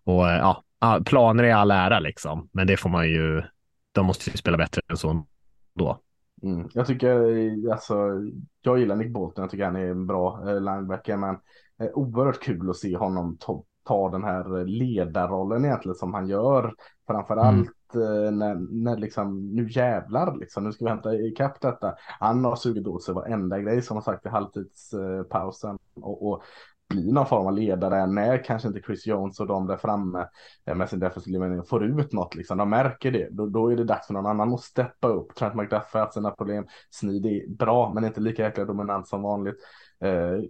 [0.03, 0.63] Och ja,
[1.05, 3.43] planer är all ära liksom, men det får man ju.
[3.91, 5.25] De måste ju spela bättre än så
[5.75, 5.99] då.
[6.41, 6.69] Mm.
[6.73, 7.11] Jag tycker,
[7.71, 7.95] alltså,
[8.61, 11.37] jag gillar Nick Bolton, jag tycker han är en bra eh, linebacker, men
[11.81, 16.73] eh, oerhört kul att se honom ta, ta den här ledarrollen egentligen som han gör.
[17.07, 17.73] Framförallt mm.
[17.95, 21.95] Eh, när, när liksom, nu jävlar liksom, nu ska vi hämta ikapp detta.
[22.19, 26.43] Han har sugit åt sig varenda grej som har sagt i halvtidspausen och, och
[26.89, 30.27] bli någon form av ledare när kanske inte Chris Jones och de där framme
[30.65, 32.57] eh, med sin defensiva mening får ut något liksom.
[32.57, 33.27] De märker det.
[33.31, 35.35] Då, då är det dags för någon annan att steppa upp.
[35.35, 36.67] Trent McDuff har haft sina problem.
[36.91, 39.55] Sneed är bra, men inte lika jäkla dominant som vanligt.
[40.01, 40.43] Eh,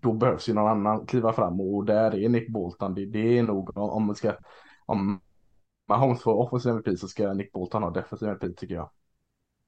[0.00, 2.94] då behövs ju någon annan kliva fram och där är Nick Bolton.
[2.94, 4.32] Det, det är nog om man ska
[4.86, 5.20] om
[5.88, 8.90] Mahomes får offensiv MVP så ska Nick Bolton ha defensiv MVP tycker jag.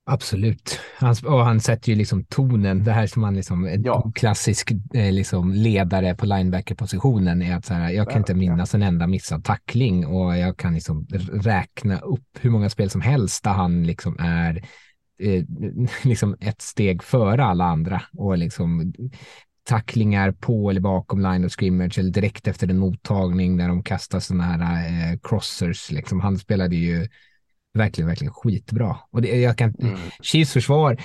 [0.09, 0.81] Absolut.
[0.98, 2.85] Han, och han sätter ju liksom tonen.
[2.85, 4.12] Det här som man liksom, en ja.
[4.14, 8.83] klassisk eh, liksom ledare på linebacker-positionen är att så här, jag kan inte minnas en
[8.83, 13.50] enda missad tackling och jag kan liksom räkna upp hur många spel som helst där
[13.50, 14.57] han liksom är
[15.18, 15.44] eh,
[16.05, 18.92] liksom ett steg före alla andra och liksom
[19.66, 24.20] tacklingar på eller bakom line of scrimmage eller direkt efter en mottagning när de kastar
[24.20, 25.90] sådana här eh, crossers.
[25.90, 26.20] Liksom.
[26.20, 27.07] Han spelade ju
[27.74, 28.96] verkligen, verkligen skitbra.
[29.11, 29.98] Och det, jag kan, mm.
[30.22, 30.96] Chiefs försvar,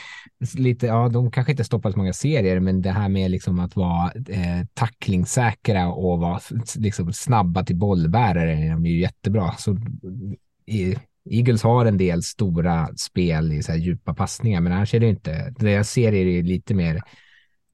[0.53, 3.75] lite, ja, de kanske inte stoppar så många serier, men det här med liksom att
[3.75, 6.39] vara eh, tacklingssäkra och vara
[6.75, 9.51] liksom, snabba till bollbärare, de är ju jättebra.
[9.57, 9.77] Så,
[10.65, 10.95] i,
[11.29, 15.09] Eagles har en del stora spel i så här djupa passningar, men annars är det
[15.09, 15.53] inte.
[15.59, 17.01] Det jag ser är det lite mer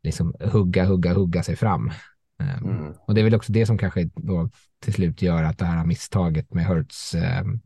[0.08, 1.92] liksom hugga, hugga, hugga sig fram.
[2.40, 2.94] Um, mm.
[3.08, 4.50] Och det är väl också det som kanske då
[4.84, 7.62] till slut gör att det här misstaget med Hurts um,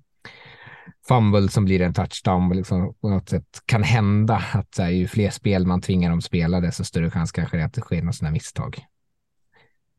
[1.08, 4.44] fumble som blir en touchdown liksom på något sätt kan hända.
[4.54, 7.82] Att här, ju fler spel man tvingar dem spela, desto större chans kanske att det
[7.82, 8.86] sker något sådana misstag.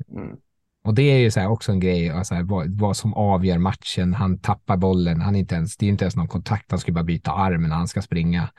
[0.09, 0.37] Mm.
[0.85, 3.59] Och det är ju så här också en grej, alltså här, vad, vad, som avgör
[3.59, 4.15] matchen.
[4.15, 7.05] Han tappar bollen, han inte ens, det är inte ens någon kontakt, han ska bara
[7.05, 8.51] byta armen när han ska springa.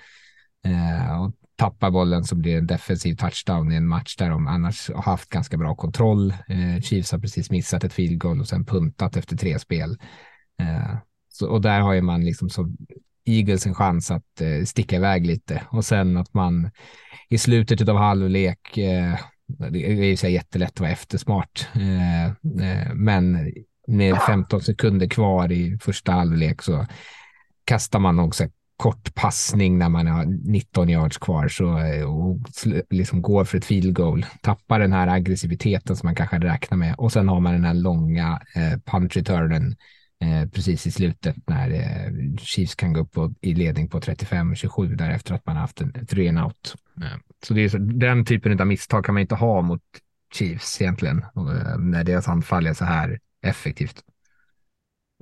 [0.65, 1.31] Eh, och
[1.63, 5.01] tappar bollen så blir det en defensiv touchdown i en match där de annars har
[5.01, 6.31] haft ganska bra kontroll.
[6.31, 9.97] Eh, Chiefs har precis missat ett field goal och sen puntat efter tre spel.
[10.59, 10.95] Eh,
[11.29, 12.77] så, och där har ju man liksom som
[13.25, 16.71] Eagles en chans att eh, sticka iväg lite och sen att man
[17.29, 19.19] i slutet av halvlek, eh,
[19.71, 23.53] det är ju så jättelätt att vara eftersmart, eh, eh men
[23.87, 26.85] med 15 sekunder kvar i första halvlek så
[27.65, 28.47] kastar man också
[28.83, 32.39] kort passning när man har 19 yards kvar så, eh, och
[32.89, 36.79] liksom går för ett field goal, tappar den här aggressiviteten som man kanske hade räknat
[36.79, 39.75] med och sen har man den här långa eh, punch returnen
[40.21, 44.95] eh, precis i slutet när eh, Chiefs kan gå upp på, i ledning på 35-27
[44.95, 46.75] därefter att man haft en three and out.
[47.01, 49.81] Eh, så det är så, den typen av misstag kan man inte ha mot
[50.33, 54.03] Chiefs egentligen eh, när deras anfall är så här effektivt.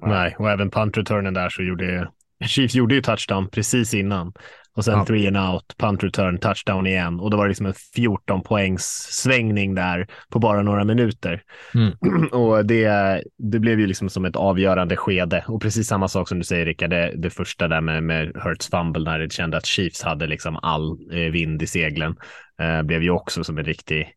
[0.05, 2.11] Nej, och även punt returnen där så gjorde
[2.47, 4.33] Chiefs gjorde ju touchdown precis innan
[4.73, 5.05] och sen ja.
[5.05, 8.83] three and out, punt return, touchdown igen och då var det liksom en 14 poängs
[9.09, 11.41] svängning där på bara några minuter.
[11.73, 11.93] Mm.
[12.31, 16.37] och det, det blev ju liksom som ett avgörande skede och precis samma sak som
[16.37, 19.65] du säger Rickard, det, det första där med, med Hurts fumble när det kände att
[19.65, 22.15] Chiefs hade liksom all eh, vind i seglen
[22.61, 24.13] eh, blev ju också som en riktig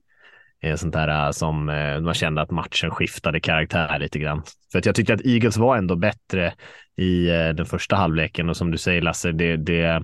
[0.77, 4.43] sånt där eh, som eh, man kände att matchen skiftade karaktär lite grann.
[4.73, 6.55] För att jag tyckte att Eagles var ändå bättre
[6.97, 10.03] i den första halvleken och som du säger Lasse, det, det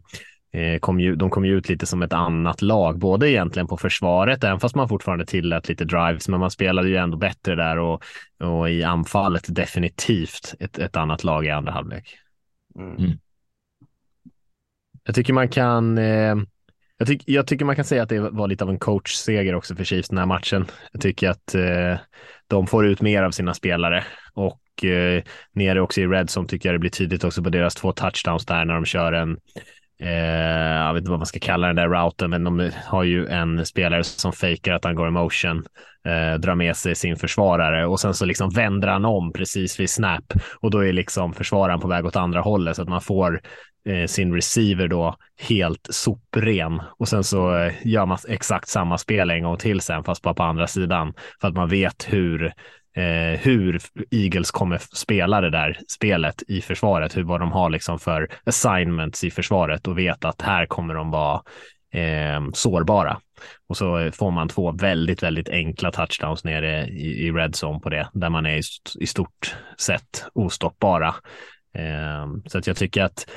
[0.52, 3.76] Eh, kom ju, de kom ju ut lite som ett annat lag, både egentligen på
[3.76, 7.78] försvaret, även fast man fortfarande tillät lite drives, men man spelade ju ändå bättre där
[7.78, 8.02] och,
[8.38, 12.18] och i anfallet definitivt ett, ett annat lag i andra halvlek.
[12.78, 12.96] Mm.
[12.96, 13.18] mm.
[15.04, 16.36] Jag tycker man kan eh,
[17.00, 19.76] jag, tyck, jag tycker man kan säga att det var lite av en coachseger också
[19.76, 20.66] för Chiefs den här matchen.
[20.92, 21.98] Jag tycker att eh,
[22.46, 26.68] de får ut mer av sina spelare och eh, nere också i Red som tycker
[26.68, 29.36] jag det blir tydligt också på deras två touchdowns där när de kör en
[30.02, 33.26] Eh, jag vet inte vad man ska kalla den där routen, men de har ju
[33.26, 35.64] en spelare som fejkar att han går i motion,
[36.04, 39.90] eh, drar med sig sin försvarare och sen så liksom vänder han om precis vid
[39.90, 43.40] snap och då är liksom försvararen på väg åt andra hållet så att man får
[43.88, 49.30] eh, sin receiver då helt sopren och sen så eh, gör man exakt samma spel
[49.30, 52.52] en gång till sen fast bara på andra sidan för att man vet hur
[52.96, 57.98] eh, hur Eagles kommer spela det där spelet i försvaret, hur vad de har liksom
[57.98, 61.42] för assignments i försvaret och vet att här kommer de vara
[61.92, 63.20] eh, sårbara.
[63.68, 67.80] Och så eh, får man två väldigt, väldigt enkla touchdowns nere i, i red zone
[67.80, 68.62] på det, där man är i,
[69.00, 71.14] i stort sett ostoppbara.
[71.74, 73.30] Eh, så att jag tycker att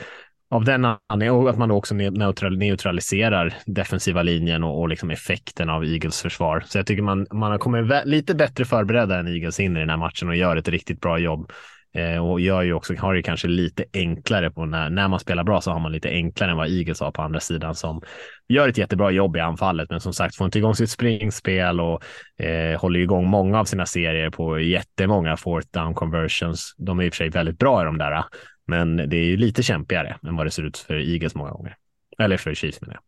[0.54, 5.70] av den anledningen och att man då också neutraliserar defensiva linjen och, och liksom effekten
[5.70, 6.64] av Eagles försvar.
[6.66, 9.90] Så jag tycker man, man har kommit lite bättre förberedda än Eagles in i den
[9.90, 11.52] här matchen och gör ett riktigt bra jobb.
[11.96, 15.44] Eh, och gör ju också, har det kanske lite enklare på när, när man spelar
[15.44, 18.02] bra så har man lite enklare än vad Eagles har på andra sidan som
[18.50, 19.90] gör ett jättebra jobb i anfallet.
[19.90, 22.04] Men som sagt får inte igång sitt springspel och
[22.46, 26.76] eh, håller igång många av sina serier på jättemånga fourth down conversions.
[26.78, 28.24] De är i och för sig väldigt bra i de där,
[28.66, 31.78] men det är ju lite kämpigare än vad det ser ut för Eagles många gånger.
[32.18, 33.04] Eller för Chiefs menar jag.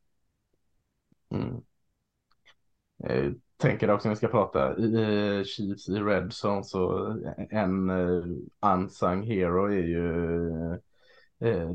[1.40, 1.62] Mm.
[2.98, 8.24] Jag tänker också när vi ska prata i Chiefs i Red så en eh,
[8.74, 10.74] unsung hero är ju
[11.40, 11.72] eh,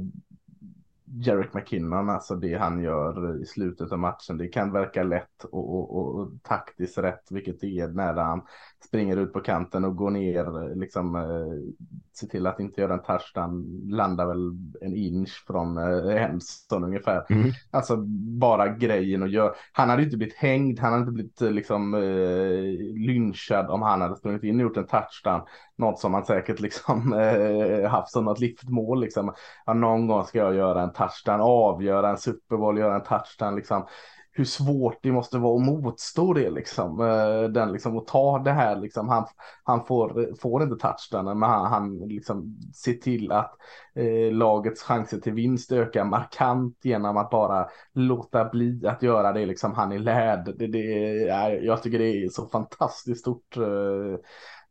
[1.13, 4.39] Jarek McKinnon, alltså det han gör i slutet av matchen.
[4.39, 8.43] Det kan verka lätt och, och, och taktiskt rätt, vilket det är när han
[8.85, 11.73] springer ut på kanten och går ner, liksom eh,
[12.13, 17.27] se till att inte göra en touchdown, landar väl en inch från eh, Henson ungefär.
[17.31, 17.51] Mm.
[17.71, 17.97] Alltså
[18.39, 19.55] bara grejen och gör.
[19.73, 24.01] Han hade inte blivit hängd, han hade inte blivit eh, liksom eh, lynchad om han
[24.01, 25.41] hade sprungit in och gjort en touchdown.
[25.81, 29.35] Något som han säkert liksom eh, haft som något livsmål liksom.
[29.67, 33.57] Ja, någon gång ska jag göra en touchdown, avgöra en Super Bowl, göra en touchdown
[33.57, 33.87] liksom
[34.33, 37.01] hur svårt det måste vara att motstå det liksom.
[37.01, 39.09] Eh, den liksom att ta det här liksom.
[39.09, 39.27] Han,
[39.65, 43.53] han får, får inte touchdownen men han, han liksom ser till att
[43.95, 49.47] eh, lagets chanser till vinst ökar markant genom att bara låta bli att göra det
[49.47, 50.55] liksom han är lärd.
[50.59, 53.57] Det, det är, jag tycker det är så fantastiskt stort.
[53.57, 54.21] Eh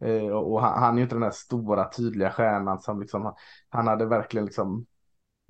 [0.01, 3.33] Eh, och han, han är ju inte den där stora tydliga stjärnan som liksom
[3.69, 4.85] han hade verkligen liksom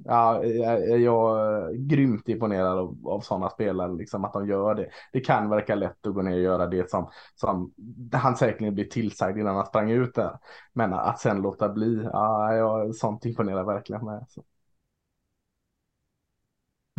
[0.06, 4.90] Ja, jag, jag är grymt imponerad av, av sådana spelare, liksom att de gör det.
[5.14, 7.74] Det kan verka lätt att gå ner och göra det som, som
[8.14, 10.40] han säkerligen blir tillsagd innan han sprang ut där.
[10.74, 14.26] Men att sen låta bli, ja, jag, sånt imponerar verkligen med.
[14.30, 14.44] Så.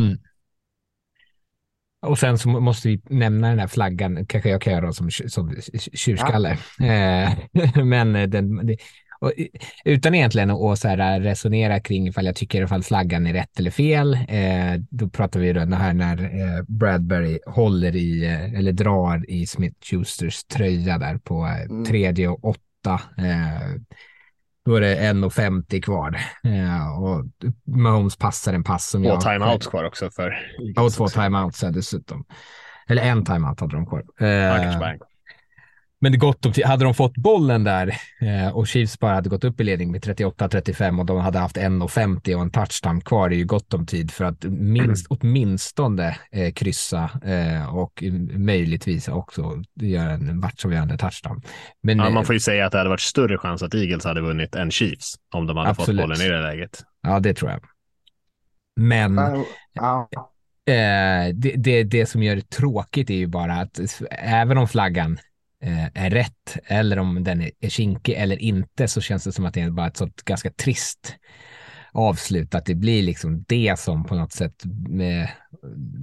[0.01, 0.30] Mm.
[2.03, 5.57] Och sen så måste vi nämna den här flaggan, kanske jag kan göra som, som
[5.93, 6.59] tjurskalle.
[6.79, 6.85] Ja.
[6.87, 7.31] Eh,
[7.85, 8.77] men den,
[9.21, 9.33] och,
[9.85, 13.71] utan egentligen att så här, resonera kring ifall jag tycker ifall flaggan är rätt eller
[13.71, 14.15] fel.
[14.15, 19.47] Eh, då pratar vi då här när eh, Bradbury håller i eh, eller drar i
[19.47, 21.85] Smith Schusters tröja där på eh, mm.
[21.85, 23.01] tredje och åtta.
[24.65, 26.17] Då är det 1,50 kvar.
[26.45, 27.25] Eh, och
[27.77, 29.21] Mahomes passar en pass som två jag...
[29.21, 30.37] Två timeouts kvar också för...
[30.59, 32.25] Ja, och två timeouts dessutom.
[32.89, 34.05] Eller en timeout hade de kvar.
[34.21, 35.07] Eh,
[36.03, 39.61] men gott om hade de fått bollen där eh, och Chiefs bara hade gått upp
[39.61, 43.39] i ledning med 38-35 och de hade haft 1.50 och en touchdown kvar, det är
[43.39, 50.11] ju gott om tid för att minst, åtminstone eh, kryssa eh, och möjligtvis också göra
[50.11, 51.43] en matchavgörande touchdown.
[51.83, 54.05] Men, ja, man eh, får ju säga att det hade varit större chans att Eagles
[54.05, 56.01] hade vunnit än Chiefs om de hade absolut.
[56.01, 56.83] fått bollen i det läget.
[57.03, 57.61] Ja, det tror jag.
[58.77, 59.21] Men
[59.73, 60.09] ja.
[60.67, 65.19] Eh, det, det, det som gör det tråkigt är ju bara att även om flaggan
[65.63, 69.55] Eh, är rätt eller om den är kinkig eller inte så känns det som att
[69.55, 71.17] det är bara ett sånt ganska trist
[71.93, 74.65] avslut, att det blir liksom det som på något sätt
[75.01, 75.31] eh,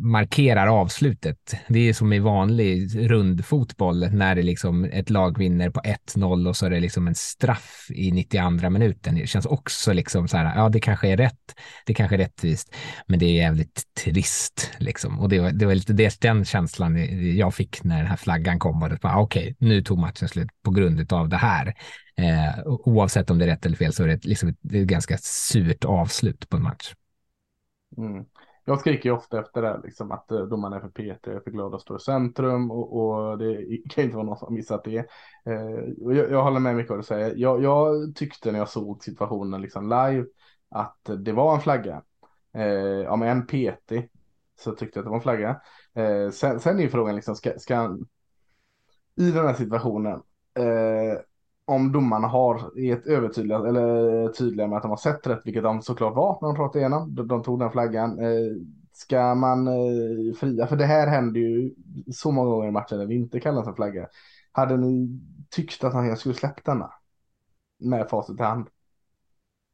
[0.02, 1.56] markerar avslutet.
[1.68, 6.58] Det är som i vanlig rundfotboll när det liksom ett lag vinner på 1-0 och
[6.58, 9.16] så är det liksom en straff i 92 minuten.
[9.16, 12.76] Det känns också liksom så här, ja det kanske är rätt, det kanske är rättvist,
[13.08, 15.20] men det är jävligt trist liksom.
[15.20, 16.98] Och det var, det var lite det, den känslan
[17.38, 20.30] jag fick när den här flaggan kom och det ah, okej, okay, nu tog matchen
[20.30, 21.74] slut på grund av det här.
[22.18, 24.82] Eh, oavsett om det är rätt eller fel så är det, liksom ett, det är
[24.82, 26.94] ett ganska surt avslut på en match.
[27.98, 28.26] Mm.
[28.66, 31.52] Jag skriker ju ofta efter det, liksom, att eh, domaren är för PT, är för
[31.52, 34.84] glad att stå i centrum och, och, det kan inte vara någon som har missat
[34.84, 34.98] det.
[35.46, 37.34] Eh, jag, jag, håller med mycket vad du säger.
[37.36, 40.26] Jag, jag, tyckte när jag såg situationen liksom live
[40.70, 42.02] att det var en flagga.
[42.54, 44.10] Eh, om en PT
[44.60, 45.62] så tyckte jag att det var en flagga.
[45.94, 47.98] Eh, sen, sen är ju frågan, liksom, ska, ska
[49.16, 50.22] i den här situationen,
[50.54, 51.20] eh,
[51.68, 55.82] om domarna har är övertydliga eller tydliga med att de har sett rätt, vilket de
[55.82, 57.16] såklart var när de pratade igenom.
[57.16, 58.20] De, de tog den flaggan.
[58.20, 58.56] Eh,
[58.94, 60.68] ska man eh, fria?
[60.68, 61.74] För det här händer ju
[62.14, 64.08] så många gånger i matchen när vi inte kallar för flagga.
[64.52, 66.92] Hade ni tyckt att han skulle släppt denna?
[67.80, 68.68] Med facit i hand.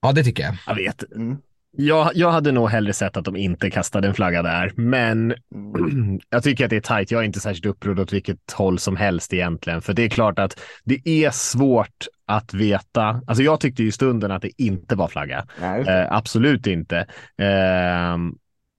[0.01, 0.55] Ja, det tycker jag.
[0.67, 1.11] Jag vet.
[1.11, 1.37] Mm.
[1.77, 5.33] Jag, jag hade nog hellre sett att de inte kastade en flagga där, men
[6.29, 7.11] jag tycker att det är tajt.
[7.11, 10.39] Jag är inte särskilt upprörd åt vilket håll som helst egentligen, för det är klart
[10.39, 13.21] att det är svårt att veta.
[13.27, 15.45] Alltså jag tyckte i stunden att det inte var flagga.
[15.61, 16.97] eh, absolut inte.
[17.37, 18.17] Eh,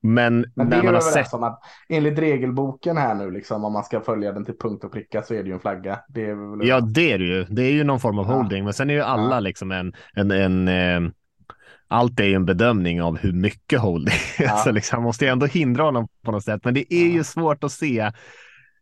[0.02, 1.34] men, men när man har sett...
[1.34, 5.22] Att enligt regelboken här nu, liksom, om man ska följa den till punkt och pricka
[5.22, 5.98] så är det ju en flagga.
[6.08, 7.44] Det ja, det är det ju.
[7.44, 8.64] Det är ju någon form av holding, ja.
[8.64, 9.40] men sen är ju alla ja.
[9.40, 11.10] liksom en, en, en eh,
[11.88, 14.14] allt är ju en bedömning av hur mycket holding.
[14.38, 14.56] Ja.
[14.64, 16.64] så liksom, man måste ju ändå hindra honom på något sätt.
[16.64, 18.10] Men det är ju svårt att se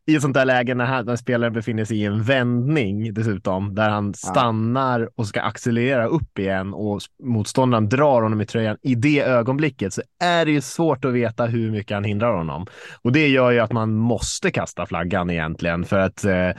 [0.06, 3.88] i ett sånt där läge när, när spelaren befinner sig i en vändning dessutom, där
[3.90, 9.20] han stannar och ska accelerera upp igen och motståndaren drar honom i tröjan i det
[9.20, 12.66] ögonblicket så är det ju svårt att veta hur mycket han hindrar honom.
[13.02, 16.50] Och det gör ju att man måste kasta flaggan egentligen för att eh,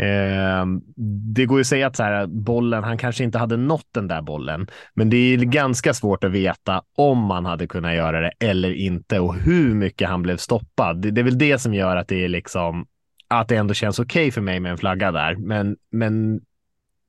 [0.00, 0.66] Eh,
[1.34, 4.08] det går ju att säga att så här, bollen, han kanske inte hade nått den
[4.08, 8.32] där bollen, men det är ganska svårt att veta om man hade kunnat göra det
[8.40, 11.02] eller inte och hur mycket han blev stoppad.
[11.02, 12.86] Det, det är väl det som gör att det är liksom
[13.28, 15.36] att det ändå känns okej okay för mig med en flagga där.
[15.36, 16.40] Men, men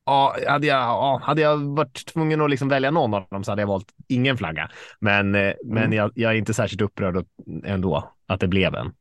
[0.06, 3.52] ja, hade jag, ja, hade jag varit tvungen att liksom välja någon av dem så
[3.52, 4.70] hade jag valt ingen flagga.
[5.00, 5.56] Men, eh, mm.
[5.64, 7.26] men jag, jag är inte särskilt upprörd
[7.66, 8.94] ändå att det blev en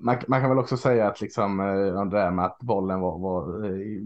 [0.00, 3.18] man, man, kan väl också säga att liksom eh, det där med att bollen var,
[3.18, 4.02] var eh,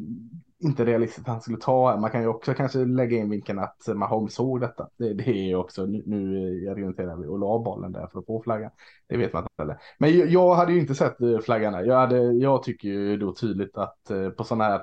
[0.59, 1.97] inte realistiskt att han skulle ta.
[1.97, 4.89] Man kan ju också kanske lägga in vinkeln att Mahomes såg detta.
[4.99, 8.19] Det, det är ju också nu, nu eh, argumenterar vi och la bollen där för
[8.19, 8.71] att få flaggan.
[9.09, 9.79] Det vet man inte heller.
[9.99, 13.35] Men jag, jag hade ju inte sett flaggan flaggan Jag, hade, jag tycker ju då
[13.35, 14.83] tydligt att på sådana här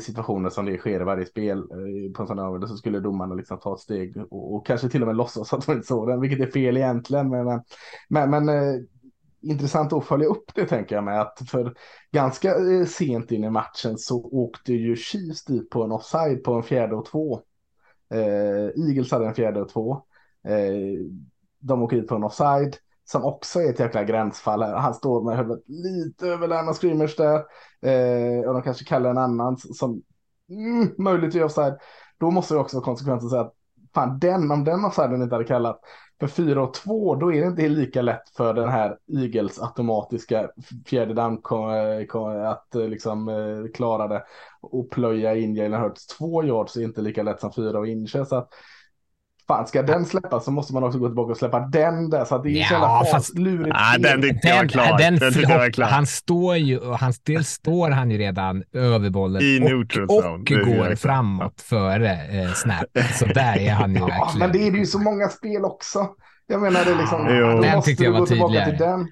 [0.00, 1.62] situationer som det sker i varje spel
[2.16, 5.02] på en sån här så skulle domarna liksom ta ett steg och, och, kanske till
[5.02, 7.28] och med låtsas att de inte såg den, vilket är fel egentligen.
[7.30, 7.62] Men,
[8.08, 8.48] men, men
[9.42, 11.74] intressant att följa upp det tänker jag med att för
[12.12, 16.54] ganska eh, sent in i matchen så åkte ju Chiefs dit på en offside på
[16.54, 17.40] en fjärde och två.
[18.14, 19.92] Eh, Eagles hade en fjärde och två.
[20.44, 21.06] Eh,
[21.58, 24.74] de åker dit på en offside som också är ett jäkla gränsfall här.
[24.74, 27.36] Han står med huvudet lite över Lärna Screamers där.
[27.82, 30.02] Eh, och de kanske kallar en annan som
[30.50, 31.78] mm, möjligtvis offside.
[32.18, 33.54] Då måste det också konsekvensen säga att
[33.94, 35.80] fan den, om den offsiden inte hade kallat
[36.20, 40.50] för 4 och 2, då är det inte lika lätt för den här Eagles automatiska
[40.86, 41.42] fjärde down
[42.46, 44.22] att eh, liksom eh, klara det
[44.60, 48.24] och plöja in Jalen Hurts två yards är inte lika lätt som fyra och inche.
[48.24, 48.48] Så att
[49.50, 52.24] fan ska den släppas så måste man också gå tillbaka och släppa den där.
[52.24, 53.76] Så att det är ja, så jävla fast, lurigt.
[53.78, 54.98] Ja, den tyckte jag var klar.
[54.98, 55.86] Den, den, den jag var klar.
[55.86, 60.46] Han står ju, han, dels står han ju redan över bollen I och, och, och
[60.46, 62.84] går framåt före eh, snap.
[63.18, 64.38] Så där är han ju ja, verkligen.
[64.38, 66.08] Men det är ju så många spel också.
[66.46, 67.26] Jag menar det är liksom,
[67.62, 69.06] den tyckte jag var tydligare.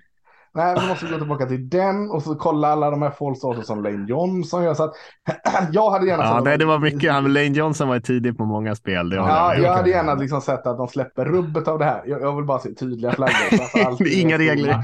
[0.59, 3.83] Nej, vi måste gå tillbaka till den och så kolla alla de här false som
[3.83, 4.75] Lane Johnson gör.
[4.75, 4.95] Så att,
[5.73, 6.59] jag hade gärna ja, sett...
[6.59, 7.13] det var mycket.
[7.13, 9.13] Han, Lane Johnson var tidig på många spel.
[9.13, 12.03] ja, jag hade gärna liksom sett att de släpper rubbet av det här.
[12.07, 14.07] Jag, jag vill bara se tydliga flaggor.
[14.19, 14.77] Inga regler.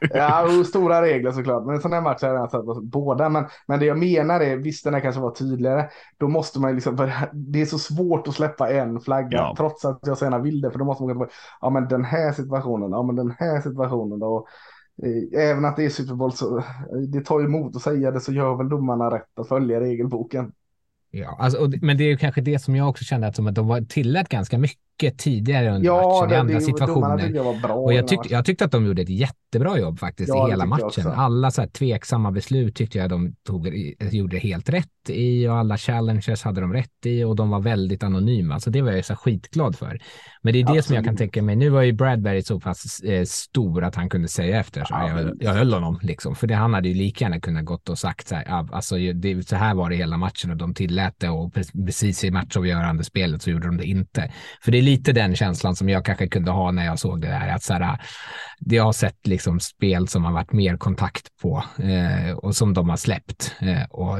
[0.00, 1.66] ja, och stora regler såklart.
[1.66, 3.28] Men en sån här match hade jag sett båda.
[3.28, 5.88] Men, men det jag menar är, visst den här kanske var tydligare.
[6.18, 9.38] Då måste man liksom, det är så svårt att släppa en flagga.
[9.38, 9.54] Ja.
[9.56, 10.70] Trots att jag gärna vill det.
[10.70, 11.32] För då måste man gå tillbaka.
[11.60, 12.90] Ja, men den här situationen.
[12.90, 14.18] Ja, men den här situationen.
[14.18, 14.46] Då,
[14.79, 14.79] Eh,
[15.36, 16.64] även att det är Super Bowl så eh,
[17.08, 20.52] det tar emot att säga det så gör väl domarna rätt att följa regelboken.
[21.10, 23.54] Ja, alltså, men det är ju kanske det som jag också kände att, som att
[23.54, 27.28] de var tillät ganska mycket tidigare under ja, matchen det, i andra det, situationer.
[27.28, 29.08] Jag och jag, tyck, jag tyckte att de gjorde ett
[29.50, 31.06] jättebra jobb faktiskt ja, i hela matchen.
[31.06, 33.68] Alla så här tveksamma beslut tyckte jag de tog,
[34.10, 38.02] gjorde helt rätt i och alla challenges hade de rätt i och de var väldigt
[38.02, 38.60] anonyma.
[38.60, 40.00] Så det var jag så skitglad för.
[40.42, 40.84] Men det är det Absolut.
[40.84, 41.56] som jag kan tänka mig.
[41.56, 45.20] Nu var ju Bradbury så pass eh, stor att han kunde säga efter så ja,
[45.20, 46.34] jag, jag höll honom liksom.
[46.34, 48.44] För det, han hade ju lika gärna kunnat gått och sagt så här.
[48.72, 51.54] Alltså, det, så här var det hela matchen och de tillät det och
[51.86, 54.32] precis i matchavgörande spelet så gjorde de det inte.
[54.64, 57.28] För det är lite den känslan som jag kanske kunde ha när jag såg det
[57.28, 57.48] där.
[57.48, 58.00] Att så här,
[58.66, 62.88] jag har sett liksom spel som har varit mer kontakt på eh, och som de
[62.88, 63.54] har släppt.
[63.60, 64.18] Eh, och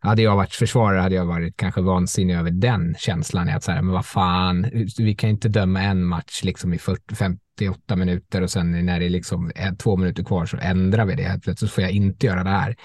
[0.00, 3.48] hade jag varit försvarare hade jag varit kanske vansinnig över den känslan.
[3.48, 4.66] Att så här, men vad fan,
[4.98, 9.08] vi kan inte döma en match liksom i 40, 58 minuter och sen när det
[9.08, 11.40] liksom är två minuter kvar så ändrar vi det.
[11.42, 12.76] Plötsligt får jag inte göra det här.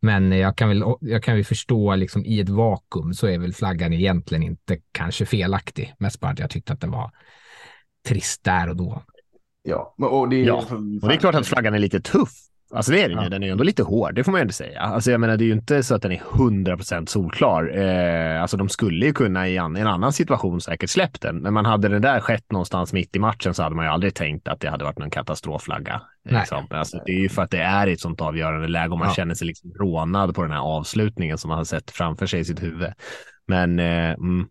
[0.00, 3.54] Men jag kan väl, jag kan väl förstå liksom i ett vakuum så är väl
[3.54, 5.94] flaggan egentligen inte kanske felaktig.
[5.98, 7.10] Mest bara att jag tyckte att den var
[8.08, 9.02] trist där och då.
[9.66, 10.64] Ja, och det är, ja.
[11.02, 12.30] Och det är klart att flaggan är lite tuff.
[12.74, 13.28] Alltså det är den ju.
[13.28, 14.80] Den är ju ändå lite hård, det får man ju ändå säga.
[14.80, 17.78] Alltså jag menar, det är ju inte så att den är 100% solklar.
[17.78, 21.36] Eh, alltså de skulle ju kunna i en, en annan situation säkert släppt den.
[21.36, 24.14] Men man hade det där skett någonstans mitt i matchen så hade man ju aldrig
[24.14, 26.00] tänkt att det hade varit någon katastroflagga.
[26.30, 26.66] Liksom.
[26.70, 29.14] Alltså, det är ju för att det är ett sånt avgörande läge och man ja.
[29.14, 32.44] känner sig liksom rånad på den här avslutningen som man har sett framför sig i
[32.44, 32.92] sitt huvud.
[33.48, 34.46] Men eh, mm,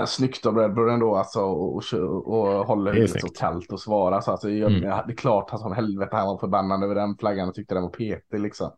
[0.00, 3.80] men snyggt av Red Bull ändå alltså och, och, och håller det så kallt och
[3.80, 4.22] svara.
[4.22, 4.82] Så alltså, jag, mm.
[5.06, 7.82] det är klart att som helvete han var förbannad över den flaggan och tyckte den
[7.82, 8.70] var petig liksom.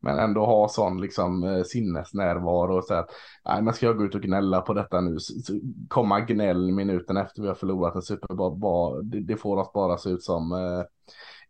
[0.00, 3.10] Men ändå ha sån liksom eh, sinnesnärvaro och säga att
[3.44, 5.18] nej men ska jag gå ut och gnälla på detta nu.
[5.18, 9.10] Så, så komma gnäll minuten efter vi har förlorat en Super Bowl.
[9.10, 10.82] Det, det får oss bara se ut som eh,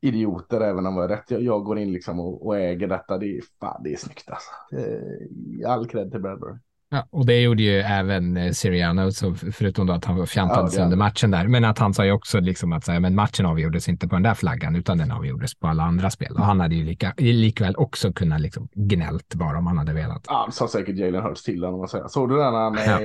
[0.01, 1.31] idioter även om jag är rätt.
[1.31, 3.19] Jag, jag går in liksom och, och, äger detta.
[3.19, 4.51] Det är, fan, det är snyggt alltså.
[4.77, 6.59] Eh, all cred till Bradbury.
[6.91, 10.79] Ja, och det gjorde ju även eh, Siriano, så förutom då att han fjantades Ja,
[10.81, 11.47] det- under matchen där.
[11.49, 14.15] Men att han sa ju också liksom att så här, men matchen avgjordes inte på
[14.15, 16.33] den där flaggan, utan den avgjordes på alla andra spel.
[16.39, 20.25] Och han hade ju lika, likväl också kunnat liksom gnällt bara om han hade velat.
[20.29, 22.09] Ja, det sa säkert Jalen Hurts till honom och säga.
[22.09, 23.01] Såg du den när han Ja.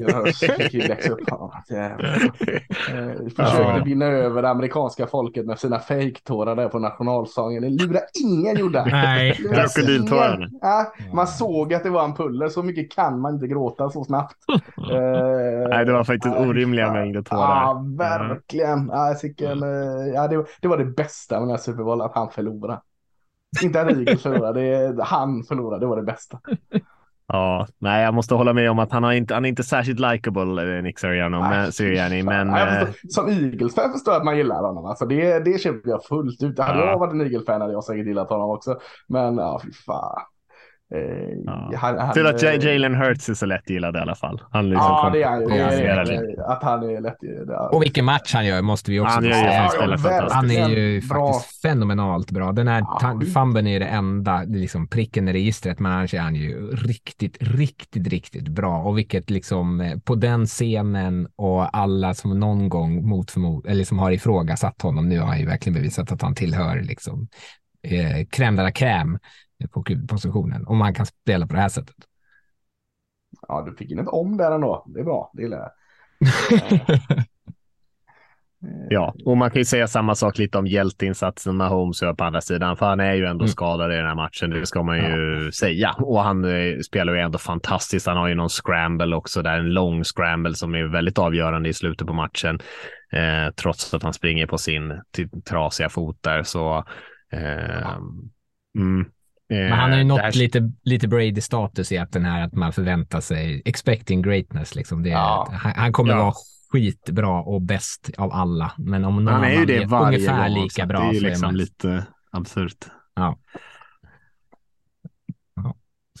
[0.00, 1.20] Jalen Hurts läxa upp.
[1.30, 1.36] Eh,
[3.36, 3.82] Försökte Ja.
[3.84, 7.76] vinna över det amerikanska folket med sina fejktårar där på nationalsången.
[7.76, 8.84] Lurade ingen gjorde.
[8.84, 10.48] Nej, Lurade Krokodiltårarna.
[10.60, 12.48] Ja, man såg att det var en puller.
[12.48, 14.36] Så mycket kan man inte gråta så snabbt.
[14.92, 17.40] Eh, Nej, det var faktiskt nej, orimliga mängder tårar.
[17.40, 18.88] Ja, verkligen.
[18.92, 22.00] Ja, sicken, eh, ja, det, var- det var det bästa med den här Super Bowl,
[22.00, 22.80] att han förlorade.
[23.62, 26.40] Inte att Eagles förlorade, det är, han förlorade, det var det bästa.
[27.26, 30.00] Ja, nej, jag måste hålla med om att han, har inte, han är inte särskilt
[30.00, 34.14] likable, eh, Nick Sirianni, men, Nej, Sirianni, men Ja, jag eh, förstår, som Eagles-fan förstår
[34.14, 34.84] jag att man gillar honom.
[34.84, 36.58] Alltså det, det köper jag fullt ut.
[36.58, 36.86] Hade Ja.
[36.86, 38.78] jag varit en Eagles-fan hade jag säkert gillat honom också.
[39.08, 40.20] Men ja, fy fan.
[40.94, 41.72] Eh, Ja.
[41.76, 44.42] han, han, tur att eh, Jalen Hurts är så lättgillad i alla fall.
[44.50, 45.46] Han liksom Ja, det är han ju.
[45.48, 46.44] Det är- lite.
[46.44, 47.16] Att han är lätt.
[47.20, 49.68] Det, Och vilken match han gör måste vi också Han säga.
[49.78, 50.28] han Ja.
[50.30, 51.32] Han är ju Bra.
[51.32, 52.52] faktiskt fenomenalt bra.
[52.52, 56.14] Den här Ja, fumben är det enda det är liksom pricken i registret, men annars
[56.14, 58.78] är han ju riktigt, riktigt, riktigt bra.
[58.82, 63.84] Och vilket liksom eh, på den scenen och alla som någon gång mot förmod eller
[63.84, 67.28] som har ifrågasatt honom, nu har han ju verkligen bevisat att han tillhör liksom
[67.88, 69.18] eh, crème de la crème
[69.68, 70.66] på positionen.
[70.66, 71.96] Om man kan spela på det här sättet.
[73.48, 74.84] ja, du fick in ett om där ändå.
[74.86, 75.30] Det är bra.
[75.34, 75.70] Det gillar jag.
[78.90, 82.40] Ja, och man kan ju säga samma sak lite om hjälteinsatsen Mahomes gör på andra
[82.40, 83.48] sidan, för han är ju ändå Mm.
[83.48, 85.92] skadad i den här matchen, det ska man ju säga.
[85.98, 88.06] Och han eh, spelar ju ändå fantastiskt.
[88.06, 91.72] Han har ju någon scramble också där, en lång scramble som är väldigt avgörande i
[91.72, 92.60] slutet på matchen,
[93.12, 95.02] eh, trots att han springer på sin
[95.48, 96.42] trasiga fot där.
[96.42, 96.84] Så,
[97.32, 97.96] eh,
[98.78, 99.04] mm,
[99.54, 102.52] Men han har ju eh, nått här- lite, lite Brady-status i att den här att
[102.52, 104.74] man förväntar sig expecting greatness.
[104.74, 105.02] Liksom.
[105.02, 105.48] Det är, Ja.
[105.52, 106.18] han, han kommer Ja.
[106.24, 106.34] vara
[106.72, 108.72] skitbra och bäst av alla.
[108.78, 111.20] Men om någon Han är ju det varje ungefär gång lika bra Det är ju
[111.20, 112.86] så är liksom man lite absurt.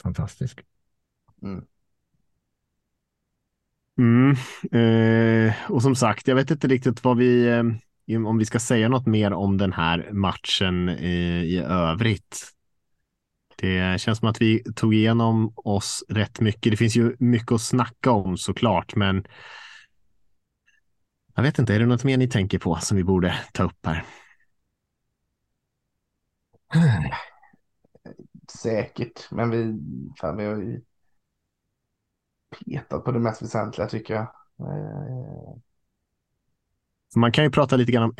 [0.02, 0.60] fantastisk.
[3.98, 4.36] Mm.
[4.72, 7.48] Eh, och som sagt, jag vet inte riktigt vad vi,
[8.06, 11.14] eh, om vi ska säga något mer om den här matchen i,
[11.46, 12.48] i övrigt.
[13.62, 16.72] Det känns som att vi tog igenom oss rätt mycket.
[16.72, 19.24] Det finns ju mycket att snacka om såklart, men
[21.34, 23.86] jag vet inte, är det något mer ni tänker på som vi borde ta upp
[23.86, 24.04] här?
[28.62, 29.78] Säkert, men vi,
[30.20, 30.80] fan, vi har ju
[32.66, 34.22] petat på det mest väsentliga tycker jag.
[34.60, 35.54] Eh,
[37.16, 38.14] Man kan ju prata lite grann om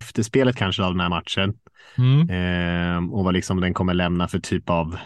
[0.00, 1.54] efterspelet kanske av den här matchen.
[1.98, 2.30] Mm.
[2.30, 4.96] Eh, och vad liksom den kommer lämna för typ av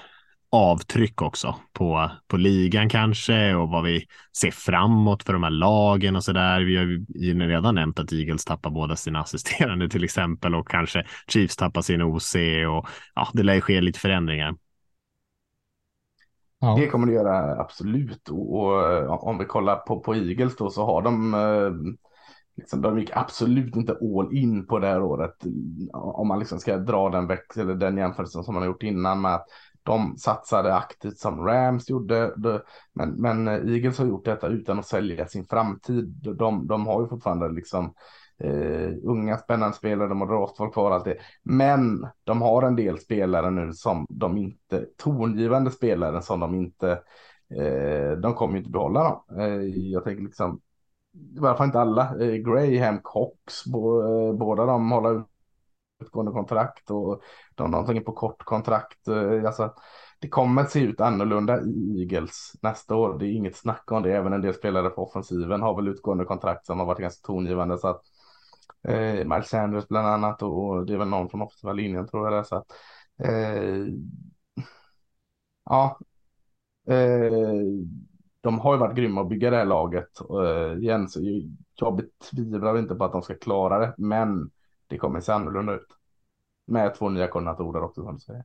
[0.55, 6.17] avtryck också på, på ligan kanske och vad vi ser framåt för de här lagen
[6.17, 6.61] och så där.
[6.61, 7.05] Vi har ju
[7.49, 12.03] redan nämnt att Eagles tappar båda sina assisterande till exempel och kanske Chiefs tappar sin
[12.03, 12.35] OC
[12.69, 14.55] och ja, det lär ju ske lite förändringar.
[16.61, 16.77] Ja.
[16.81, 18.29] Det kommer det göra absolut.
[18.29, 18.65] Och,
[19.09, 21.95] och om vi kollar på, på Eagles då så har de eh,
[22.57, 25.35] liksom, de gick absolut inte all in på det här året.
[25.93, 29.21] Om man liksom ska dra den väx eller den jämförelsen som man har gjort innan
[29.21, 29.47] med att
[29.83, 32.35] de satsade aktivt som Rams gjorde.
[32.93, 36.05] Men, men eh, Eagles har gjort detta utan att sälja sin framtid.
[36.39, 37.95] De, de har ju fortfarande liksom
[38.39, 41.17] eh, unga spännande spelare, de har draftval kvar och allt det.
[41.43, 46.91] Men de har en del spelare nu som de inte, tongivande spelare som de inte,
[47.55, 49.41] eh, de kommer ju inte behålla dem.
[49.41, 50.61] Eh, jag tänker liksom,
[51.15, 55.25] i varje fall inte alla, eh, Graham, Cox, bo, eh, båda de håller
[56.03, 57.23] utgående kontrakt och
[57.55, 59.09] de har någonting på kort kontrakt.
[59.09, 59.75] Eh, alltså,
[60.21, 63.19] det kommer att se ut annorlunda i Eagles nästa år.
[63.19, 64.17] Det är inget snack om det.
[64.17, 67.79] Även en del spelare på offensiven har väl utgående kontrakt som har varit ganska tongivande.
[67.79, 68.03] Så att,
[68.89, 72.25] eh, Miles Sanders bland annat och, och det är väl någon från offensiva linjen tror
[72.27, 72.43] jag det är.
[72.43, 72.67] Så att,
[73.19, 73.87] eh,
[75.65, 75.99] ja,
[76.87, 77.63] eh,
[78.45, 80.21] de har ju varit grymma att bygga det här laget.
[80.31, 81.21] uh, igen, så
[81.75, 84.51] jag betvivlar inte på att de ska klara det, men
[84.87, 85.87] det kommer se annorlunda ut.
[86.67, 88.45] Med två nya koordinatorer också som du säger.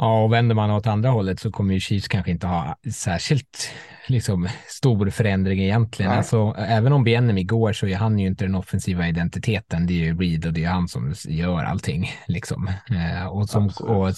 [0.00, 3.70] Ja, och vänder man åt andra hållet så kommer ju Chiefs kanske inte ha särskilt
[4.06, 6.08] liksom, stor förändring egentligen.
[6.10, 6.18] Nej.
[6.18, 9.86] Alltså, även om Bienemy går så är han ju inte den offensiva identiteten.
[9.86, 12.10] Det är ju Reed och det är han som gör allting.
[12.26, 12.68] Liksom.
[12.68, 13.90] Eh, och som, Absolut.
[13.90, 14.14] och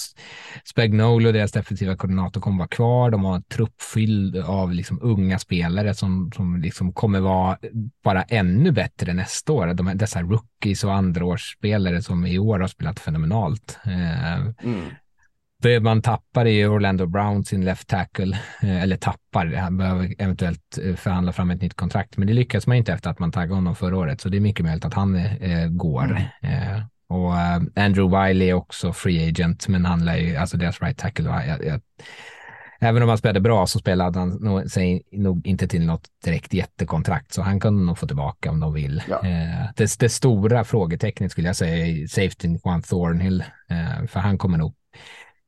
[0.64, 3.10] Spagnolo, deras defensiva koordinator, kommer vara kvar.
[3.10, 7.58] De har en trupp fylld av liksom, unga spelare som, som liksom kommer vara
[8.04, 9.74] bara ännu bättre nästa år.
[9.74, 13.78] De dessa rookies och andraårsspelare som i år har spelat fenomenalt.
[13.84, 14.32] Eh,
[14.64, 14.84] Mm.
[15.62, 20.78] Det man tappar är Orlando Brown sin left tackle, eh, eller tappar, han behöver eventuellt
[20.82, 23.54] eh, förhandla fram ett nytt kontrakt, men det lyckas man inte efter att man taggade
[23.54, 26.04] honom förra året, så det är mycket möjligt att han eh, går.
[26.42, 26.72] Mm.
[26.76, 30.82] Eh, och uh, Andrew Wiley är också free agent, men han lär ju, alltså deras
[30.82, 31.80] right tackle, jag, jag,
[32.80, 36.54] även om han spelade bra så spelade han nog, sig nog inte till något direkt
[36.54, 39.02] jättekontrakt, så han kunde nog få tillbaka om de vill.
[39.08, 39.26] Ja.
[39.26, 44.38] Eh, det, det, stora frågetecknet skulle jag säga är safety Juan Thornhill, eh, för han
[44.38, 44.74] kommer nog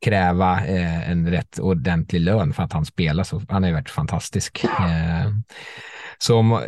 [0.05, 3.43] kräva eh, en rätt ordentlig lön för att han spelar så.
[3.49, 4.65] Han har ju varit fantastisk.
[4.65, 5.31] Eh,
[6.19, 6.61] så om,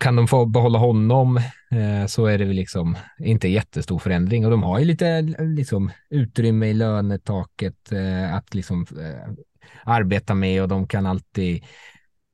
[0.00, 1.36] kan de få behålla honom
[1.70, 5.90] eh, så är det väl liksom inte jättestor förändring och de har ju lite liksom,
[6.10, 9.32] utrymme i lönetaket eh, att liksom eh,
[9.84, 11.64] arbeta med och de kan alltid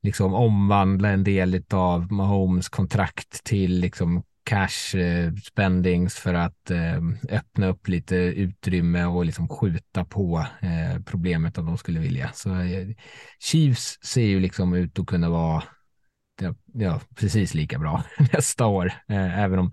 [0.03, 7.01] liksom omvandla en del av Mahomes kontrakt till liksom cash eh, spendings för att eh,
[7.29, 12.31] öppna upp lite utrymme och liksom skjuta på eh, problemet om de skulle vilja.
[12.33, 12.87] Så eh,
[13.39, 15.63] Chiefs ser ju liksom ut att kunna vara
[16.73, 18.03] ja, precis lika bra
[18.33, 18.85] nästa år.
[19.09, 19.71] Eh, även om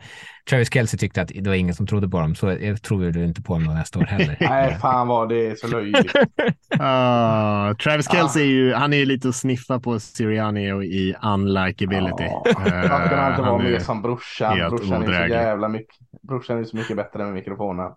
[0.51, 3.25] Travis Kelce tyckte att det var ingen som trodde på dem, så jag tror du
[3.25, 4.37] inte på dem nästa år heller.
[4.41, 6.17] Nej, fan vad det är så löjligt.
[6.17, 8.45] uh, Travis Kelce uh.
[8.47, 12.25] är ju, han är ju lite att sniffa på Sirianni och i unlikability.
[12.25, 14.59] Uh, Varför kan han inte vara med som brorsan?
[14.59, 17.93] Brorsan är så jävla mycket, brorsan är så mycket bättre med mikrofonen.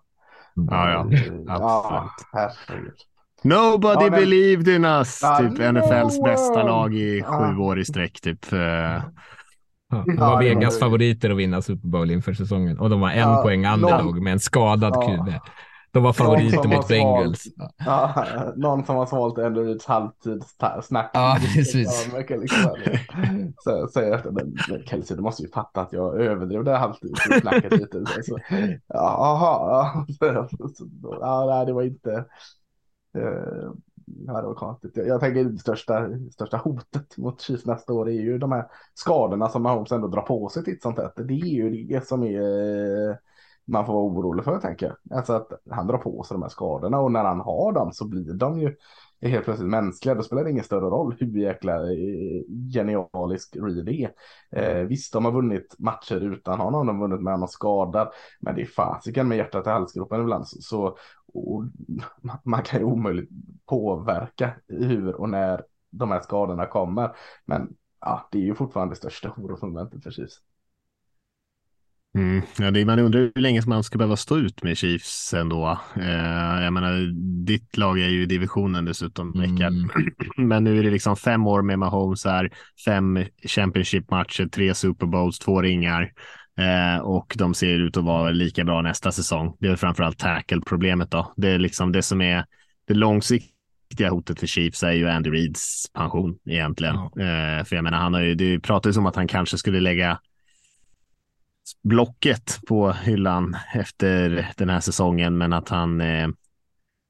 [0.54, 1.44] Ja, ja, absolut.
[1.46, 2.94] Ja, herregud.
[3.44, 4.20] Nobody ja, men...
[4.20, 5.18] believed in us.
[5.22, 5.72] Ja, typ no...
[5.72, 8.20] NFLs bästa lag i sju år i sträck.
[8.20, 8.46] Typ.
[9.90, 13.42] Ja, de var Vegas favoriter att vinna Super Bowl inför säsongen och de var en
[13.42, 15.32] poäng underdog med en skadad QB.
[15.94, 17.44] De var favoriter mot Bengals.
[17.84, 18.24] Ja,
[18.56, 21.10] någon som har svalt Andrews halvtidssnack.
[21.14, 22.10] Ja, precis.
[23.58, 28.04] Så säger att men, Kelsey, du måste ju fatta att jag överdrev det halvtidssnacket lite.
[28.22, 28.38] Så,
[28.88, 30.48] jaha, ja,
[31.20, 32.24] ja, det var inte.
[33.14, 33.70] Eh,
[34.26, 34.96] ja, konstigt.
[34.96, 38.66] Jag, jag tänker det största, största hotet mot Chiefs nästa år är ju de här
[38.94, 41.12] skadorna som Mahomes ändå drar på sig till sånt här.
[41.16, 43.16] Det är ju det som är eh,
[43.64, 45.18] man får vara orolig för tänker jag.
[45.18, 48.08] Alltså att han drar på sig de här skadorna och när han har dem så
[48.08, 48.76] blir de ju
[49.28, 50.14] helt plötsligt mänskliga.
[50.14, 52.42] Då spelar det ingen större roll hur jäkla eh,
[52.74, 54.10] genialisk Reed är.
[54.50, 58.54] Eh, visst, de har vunnit matcher utan honom, de har vunnit med honom skadad, men
[58.54, 60.48] det är fasiken med hjärtat i halsgropen ibland.
[60.48, 60.96] Så, så
[61.34, 61.64] och
[62.42, 63.30] man kan ju omöjligt
[63.66, 67.16] påverka hur och när de här skadorna kommer.
[67.44, 70.40] Men ja, det är ju fortfarande det största orosmomentet för Chiefs.
[72.14, 72.42] Mm.
[72.58, 75.78] Ja, det, man undrar hur länge man ska behöva stå ut med Chiefs ändå.
[75.96, 77.12] Eh, jag menar,
[77.44, 79.72] ditt lag är ju i divisionen dessutom, Rickard.
[79.72, 79.90] Mm.
[80.48, 82.50] Men nu är det liksom fem år med Mahomes här,
[82.84, 86.12] fem Championship-matcher, tre Super Bowls, två ringar.
[86.58, 89.56] Eh, och de ser ut att vara lika bra nästa säsong.
[89.60, 91.32] Det är framförallt tackle-problemet då.
[91.36, 92.44] Det är liksom det som är
[92.88, 96.94] det långsiktiga hotet för Chiefs är ju Andy Reeds pension egentligen.
[96.94, 97.04] Ja.
[97.04, 100.18] Eh, för jag menar, han har ju, det pratades om att han kanske skulle lägga
[101.82, 106.28] blocket på hyllan efter den här säsongen, men att han eh,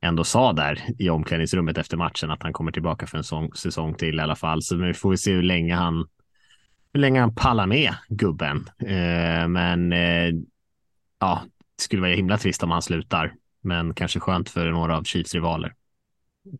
[0.04, 3.94] ändå sa där i omklädningsrummet efter matchen att han kommer tillbaka för en sån säsong
[3.94, 4.62] till i alla fall.
[4.62, 6.06] Så nu får vi se hur länge han
[6.92, 8.68] hur länge han pallar med gubben.
[8.78, 10.30] Eh, men eh,
[11.20, 11.42] ja,
[11.76, 15.34] det skulle vara himla trist om han slutar, men kanske skönt för några av Chiefs
[15.34, 15.74] rivaler.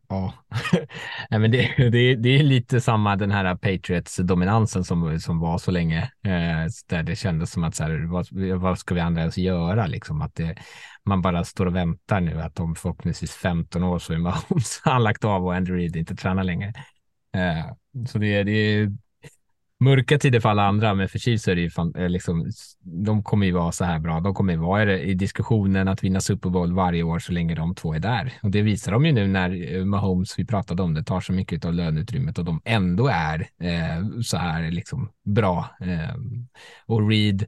[0.09, 0.33] Ja,
[1.31, 5.59] Nej, men det, det, det är lite samma den här Patriots dominansen som, som var
[5.59, 8.29] så länge, eh, där det kändes som att så här, vad,
[8.61, 10.23] vad ska vi andra ens göra liksom?
[10.23, 10.57] Att det,
[11.05, 15.03] man bara står och väntar nu att om förhoppningsvis 15 år så är Mahomes han
[15.03, 16.73] lagt av och Andrew Reid inte tränar längre.
[17.35, 17.67] Eh,
[18.07, 18.93] så det, det är
[19.85, 23.23] mörka tider för alla andra, men för Chiefs är det ju fan, eh, liksom, de
[23.23, 24.21] kommer ju vara så här bra.
[24.21, 27.75] De kommer ju vara i diskussionen att vinna Super Bowl varje år så länge de
[27.75, 28.33] två är där.
[28.43, 31.33] Och det visar de ju nu när eh, Mahomes, vi pratade om det, tar så
[31.33, 35.71] mycket av löneutrymmet och de ändå är eh, så här liksom bra.
[35.81, 36.15] Eh,
[36.87, 37.45] och Reed,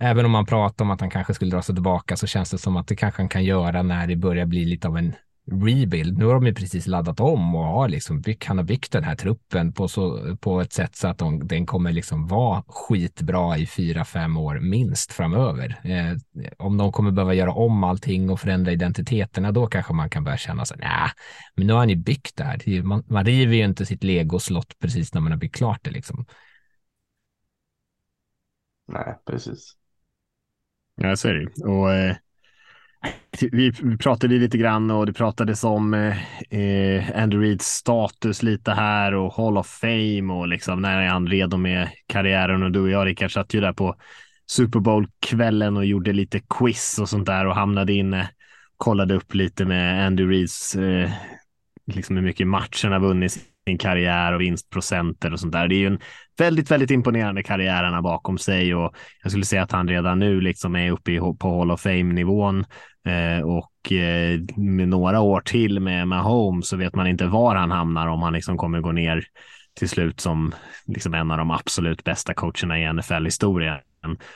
[0.00, 2.58] även om man pratar om att han kanske skulle dra sig tillbaka så känns det
[2.58, 5.14] som att det kanske han kan göra när det börjar bli lite av en
[5.50, 6.18] rebuild.
[6.18, 9.04] Nu har de ju precis laddat om och har liksom byggt, han har byggt den
[9.04, 13.58] här truppen på, så, på ett sätt så att de, den kommer liksom vara skitbra
[13.58, 15.80] i fyra, fem år minst framöver.
[15.84, 20.24] Eh, om de kommer behöva göra om allting och förändra identiteterna, då kanske man kan
[20.24, 21.10] börja känna så nej,
[21.56, 22.82] men nu har ni byggt det här.
[22.82, 26.26] Man, man river ju inte sitt legoslott precis när man har byggt klart det liksom.
[28.86, 29.76] Nej, precis.
[30.94, 32.16] Ja, så är det Och eh
[33.52, 36.16] vi pratade lite grann och det pratades om eh,
[36.60, 41.26] eh, Andrew Reeds status lite här och Hall of Fame och liksom när är han
[41.26, 43.96] redo med karriären och du och jag Rickard satt ju där på
[44.46, 48.30] Super Bowl kvällen och gjorde lite quiz och sånt där och hamnade inne
[48.76, 51.10] kollade upp lite med Andy Reeds eh,
[51.86, 53.38] liksom hur mycket matchen har vunnit
[53.68, 55.68] sin karriär och vinstprocenter och sånt där.
[55.68, 55.98] Det är ju en
[56.38, 60.18] väldigt, väldigt imponerande karriär han har bakom sig och jag skulle säga att han redan
[60.18, 62.64] nu liksom är uppe i, på Hall of Fame-nivån
[63.06, 67.70] eh, och eh, med några år till med Mahomes så vet man inte var han
[67.70, 69.24] hamnar om han liksom kommer gå ner
[69.78, 70.54] till slut som
[70.86, 73.78] liksom en av de absolut bästa coacherna i NFL-historien.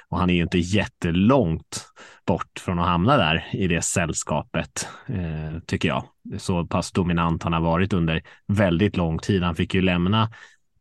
[0.08, 1.86] Och han är ju inte jättelångt
[2.26, 6.04] bort från att hamna där i det sällskapet, eh, tycker jag.
[6.38, 9.42] Så pass dominant han har varit under väldigt lång tid.
[9.42, 10.30] Han fick ju lämna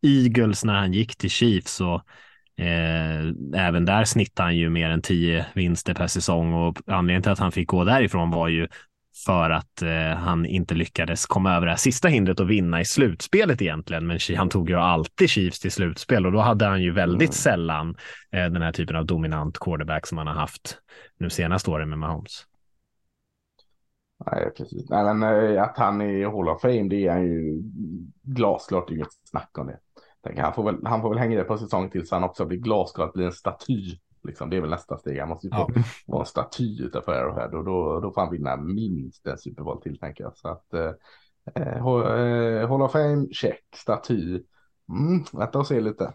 [0.02, 2.04] Eagles när han gick till Chiefs och
[2.66, 7.32] eh, även där snittade han ju mer än tio vinster per säsong och anledningen till
[7.32, 8.68] att han fick gå därifrån var ju
[9.26, 12.86] för att eh, han inte lyckades komma över det här sista hindret och vinna i
[12.86, 14.08] slutspelet egentligen.
[14.08, 17.34] Men han tog ju alltid Chiefs till slutspel och då hade han ju väldigt mm.
[17.34, 17.90] sällan
[18.32, 20.78] eh, den här typen av dominant quarterback som han har haft
[21.18, 22.46] nu senaste åren med Mahomes.
[24.26, 24.90] Nej, precis.
[24.90, 27.62] Nej, men eh, att han är Hall of Fame, det är han ju
[28.24, 29.80] glasklart, inget snack om det.
[30.24, 32.58] Tänker, han, får väl, han får väl hänga det på säsong tills han också blir
[32.58, 35.20] glasklart, blir en staty Liksom, det är väl nästa steg.
[35.20, 35.84] Han måste ju få ja.
[36.08, 39.82] vara en staty utanför Arrowhead och då, då får han vinna minst en Super Bowl
[39.82, 40.38] till tänker jag.
[40.38, 40.92] Så att eh,
[41.56, 44.44] eh, eh Hall of Fame, check, staty.
[44.90, 46.14] Mm, vänta och se lite.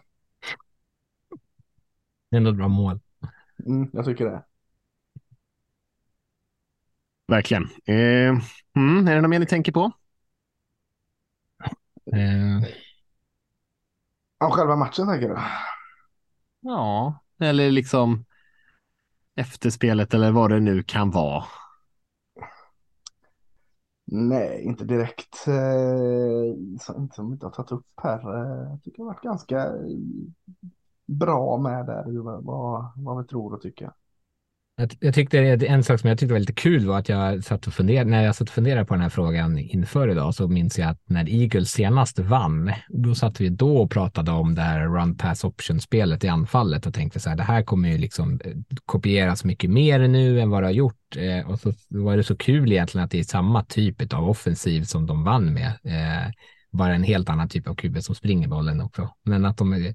[2.29, 2.99] Det är ändå ett bra mål.
[3.65, 4.43] Mm, jag tycker det.
[7.27, 7.63] Verkligen.
[7.85, 8.39] Eh,
[8.75, 9.91] mm, är det något mer ni tänker på?
[12.13, 12.69] Eh.
[14.39, 15.37] Om själva matchen tänker du?
[16.59, 18.25] Ja, eller liksom
[19.35, 21.43] efterspelet eller vad det nu kan vara?
[24.11, 25.47] Nej, inte direkt.
[25.47, 28.19] Eh, så inte som vi inte har tagit upp här.
[28.35, 29.71] Eh, jag tycker det har varit ganska
[31.05, 33.91] bra med där, vad, vad vi tror och tycker.
[34.79, 37.67] Jag, jag tyckte en sak som jag tyckte var lite kul var att jag satt
[37.67, 40.79] och funderade, när jag satt och funderade på den här frågan inför idag så minns
[40.79, 44.79] jag att när Eagles senast vann, då satt vi då och pratade om det här
[44.79, 48.39] run pass option spelet i anfallet och tänkte så här, det här kommer ju liksom
[48.45, 48.51] eh,
[48.85, 51.17] kopieras mycket mer nu än vad det har gjort.
[51.17, 54.83] Eh, och så var det så kul egentligen att det är samma typ av offensiv
[54.83, 55.67] som de vann med.
[55.67, 56.31] Eh,
[56.71, 59.09] bara en helt annan typ av QB som springer bollen också.
[59.23, 59.93] Men att de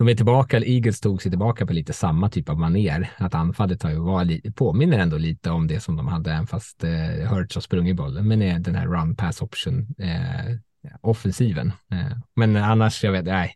[0.00, 3.10] de är tillbaka, Eagles tog sig tillbaka på lite samma typ av maner.
[3.16, 6.84] Att anfallet har ju varit, påminner ändå lite om det som de hade, även fast
[6.84, 8.28] eh, Hurts har sprungit bollen.
[8.28, 10.56] Men är den här run pass option eh,
[11.00, 11.72] offensiven.
[11.92, 13.54] Eh, men annars, jag vet, nej.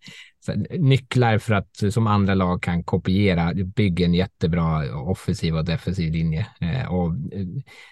[0.79, 6.47] nycklar för att som andra lag kan kopiera, bygga en jättebra offensiv och defensiv linje
[6.61, 7.47] eh, och eh,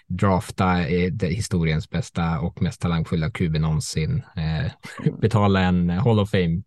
[0.07, 4.23] drafta eh, historiens bästa och mest talangfulla QB någonsin.
[4.35, 4.71] Eh,
[5.21, 6.61] betala en Hall of Fame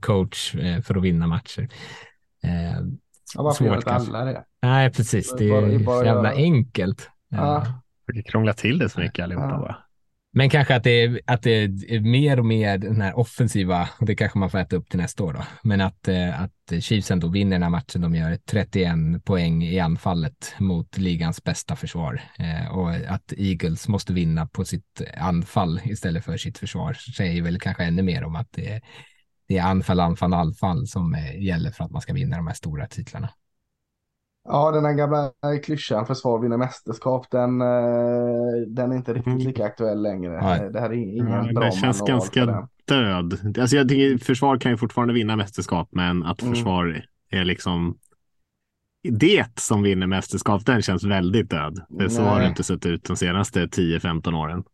[0.00, 1.68] coach eh, för att vinna matcher.
[2.42, 2.80] Eh,
[3.34, 4.44] ja, varför gör inte alla det?
[4.62, 5.34] Nej, precis.
[5.38, 6.42] Det är bara, jävla göra...
[6.42, 7.10] enkelt.
[7.28, 7.66] Ja.
[8.24, 9.58] Krångla till det så mycket allihopa ja.
[9.58, 9.76] bara.
[10.32, 14.06] Men kanske att det, är, att det är mer och mer den här offensiva, och
[14.06, 16.08] det kanske man får äta upp till nästa år då, men att,
[16.38, 18.00] att Chiefs ändå vinner den här matchen.
[18.00, 22.20] De gör 31 poäng i anfallet mot ligans bästa försvar
[22.70, 27.84] och att Eagles måste vinna på sitt anfall istället för sitt försvar säger väl kanske
[27.84, 28.80] ännu mer om att det är
[29.48, 32.54] det är anfall, anfall, anfall som eh, gäller för att man ska vinna de här
[32.54, 33.28] stora titlarna.
[34.48, 35.32] Ja, den här gamla
[35.64, 37.66] klyschan försvar vinner mästerskap, den, eh,
[38.66, 39.46] den är inte riktigt mm.
[39.46, 40.40] lika aktuell längre.
[40.42, 40.70] Nej.
[40.72, 43.58] Det här är ingen ja, bra Det känns ganska död.
[43.60, 46.54] Alltså jag tycker försvar kan ju fortfarande vinna mästerskap, men att mm.
[46.54, 47.02] försvar mm.
[47.30, 47.98] är liksom
[49.02, 51.80] det som vinner mästerskap, den känns väldigt död.
[52.00, 54.64] För så har det inte sett ut de senaste 10-15 åren.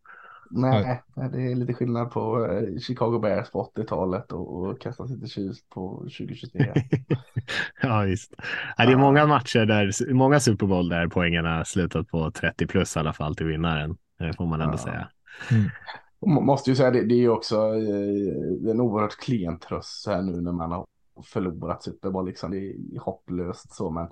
[0.49, 5.69] Nej, det är lite skillnad på eh, Chicago Bears på 80-talet och, Kansas City Chiefs
[5.69, 6.73] på 2023.
[7.81, 8.33] ja, visst.
[8.77, 12.95] det är många matcher där, många Super Bowl där poängen har slutat på 30 plus
[12.95, 13.97] i alla fall till vinnaren.
[14.19, 14.77] Det får man ändå ja.
[14.77, 15.07] säga.
[15.51, 16.45] Mm.
[16.45, 20.41] Måste ju säga det, det är ju också eh, en oerhört klen tröst här nu
[20.41, 20.85] när man har
[21.23, 21.93] förlorat typ.
[21.93, 22.25] Super Bowl.
[22.25, 22.51] Liksom.
[22.51, 24.07] Det är hopplöst så, men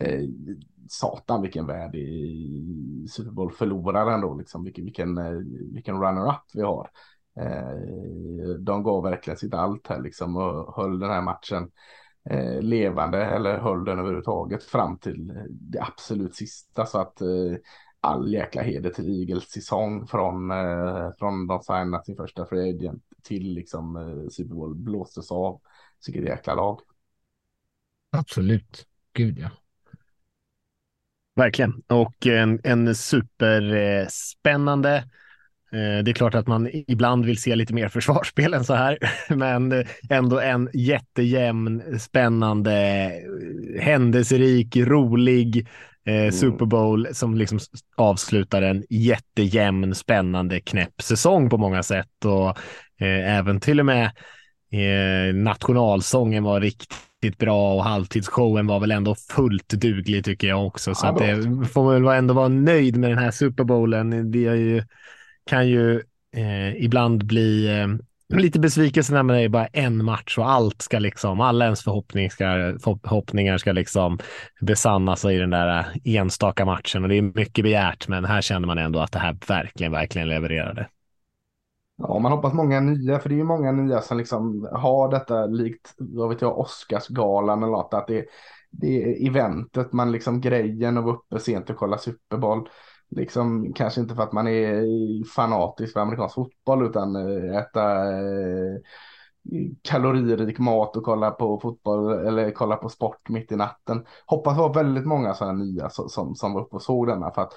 [0.00, 0.28] eh,
[0.88, 4.34] satan vilken värld i Super Bowl förloraren ändå.
[4.34, 4.64] Liksom.
[4.64, 5.38] Vilken, vilken, eh,
[5.72, 6.90] vilken runner-up vi har.
[7.40, 11.70] Eh, de gav verkligen sitt allt här liksom och höll den här matchen
[12.30, 16.86] eh, levande eller höll den överhuvudtaget fram till det absolut sista.
[16.86, 17.56] Så att eh,
[18.00, 23.02] all jäkla heder till Eagles säsong från, eh, från de signat sin första free agent
[23.22, 25.60] till liksom eh, Super Bowl blåstes av.
[26.06, 26.80] Vilket jäkla lag.
[28.10, 28.86] Absolut.
[29.12, 29.50] Gud ja.
[31.36, 31.82] Verkligen.
[31.86, 34.96] Och en, en superspännande
[35.72, 38.98] eh, det är klart att man ibland vill se lite mer försvarsspel än så här,
[39.34, 43.12] men ändå en jättejämn, spännande,
[43.80, 45.68] händelserik, rolig
[46.08, 47.58] Eh, Super Bowl som liksom
[47.96, 52.48] avslutar en jättejämn, spännande, knäpp säsong på många sätt och
[53.04, 54.10] eh, även till och med
[54.70, 60.94] eh, nationalsången var riktigt bra och halvtidsshowen var väl ändå fullt duglig tycker jag också.
[60.94, 64.12] Så Ja, att det får man väl ändå vara nöjd med den här Super Bowlen.
[64.12, 64.82] Har ju,
[65.46, 66.02] kan ju
[66.36, 67.86] eh, ibland bli eh,
[68.38, 72.30] lite besvikelse när det är bara en match och allt ska liksom, alla ens förhoppningar
[72.30, 72.44] ska,
[72.82, 74.18] förhoppningar ska liksom
[74.60, 78.78] besannas i den där enstaka matchen och det är mycket begärt, men här känner man
[78.78, 80.88] ändå att det här verkligen, verkligen levererade.
[82.00, 85.46] Ja, man hoppas många nya, för det är ju många nya som liksom har detta
[85.46, 88.24] likt, vad vet jag, Oscarsgalan eller något, att det,
[88.70, 92.68] det är eventet, man liksom grejen att vara uppe sent och kolla Super Bowl.
[93.10, 94.84] Liksom kanske inte för att man är
[95.24, 98.76] fanatisk för amerikansk fotboll utan eh, äta eh,
[99.82, 104.04] kaloririk mat och kolla på fotboll eller kolla på sport mitt i natten.
[104.26, 107.30] Hoppas det var väldigt många sådana nya som, som, som var uppe och såg denna
[107.30, 107.52] för att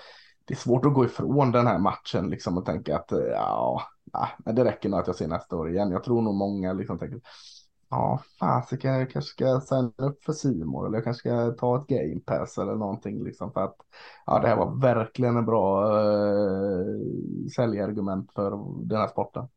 [0.45, 3.81] det är svårt att gå ifrån den här matchen liksom och tänka att eh, ja,
[4.12, 5.91] Ah, men det räcker nog att jag ser nästa år igen.
[5.91, 7.22] Jag tror nog många liksom tänker
[7.91, 11.88] ja, fasiken, jag kanske ska signa upp för Simor eller jag kanske ska ta ett
[11.88, 13.76] game pass eller någonting liksom för att
[14.26, 16.97] ja, det här var verkligen en bra uh,
[17.55, 18.51] säljargument för
[18.88, 19.47] den här sporten.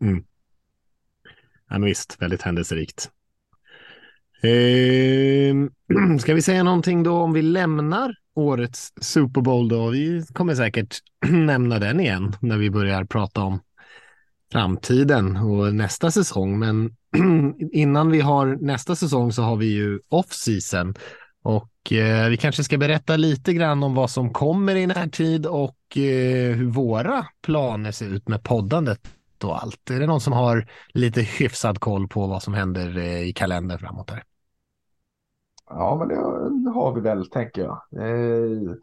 [0.00, 0.24] Mm.
[1.68, 3.10] Ja, men visst, väldigt händelserikt.
[4.42, 5.54] Eh,
[6.20, 9.88] ska vi säga någonting då om vi lämnar årets Super Bowl då?
[9.90, 13.60] Vi kommer säkert nämna den igen när vi börjar prata om
[14.52, 16.58] framtiden och nästa säsong.
[16.58, 16.96] Men
[17.72, 20.94] innan vi har nästa säsong så har vi ju off-season
[21.42, 25.96] och eh, vi kanske ska berätta lite grann om vad som kommer i närtid och
[25.96, 29.00] eh, hur våra planer ser ut med poddandet
[29.44, 29.90] och allt.
[29.90, 33.78] Är det någon som har lite hyfsad koll på vad som händer eh, i kalendern
[33.78, 34.22] framåt här?
[35.70, 36.08] Ja, men
[36.64, 37.80] det har vi väl, tänker jag.
[37.92, 38.74] Eh,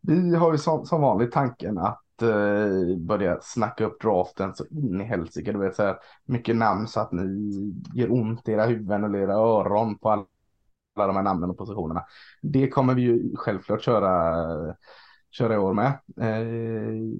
[0.00, 5.00] vi har ju som, som vanligt tanken att eh, börja snacka upp draften så in
[5.00, 5.52] i helsike.
[5.52, 7.22] Det vill säga mycket namn så att ni
[7.94, 10.24] ger ont i era huvuden och era öron på alla,
[10.96, 12.04] alla de här namnen och positionerna.
[12.42, 14.76] Det kommer vi ju självklart köra,
[15.30, 15.88] köra i år med.
[16.20, 17.18] Eh,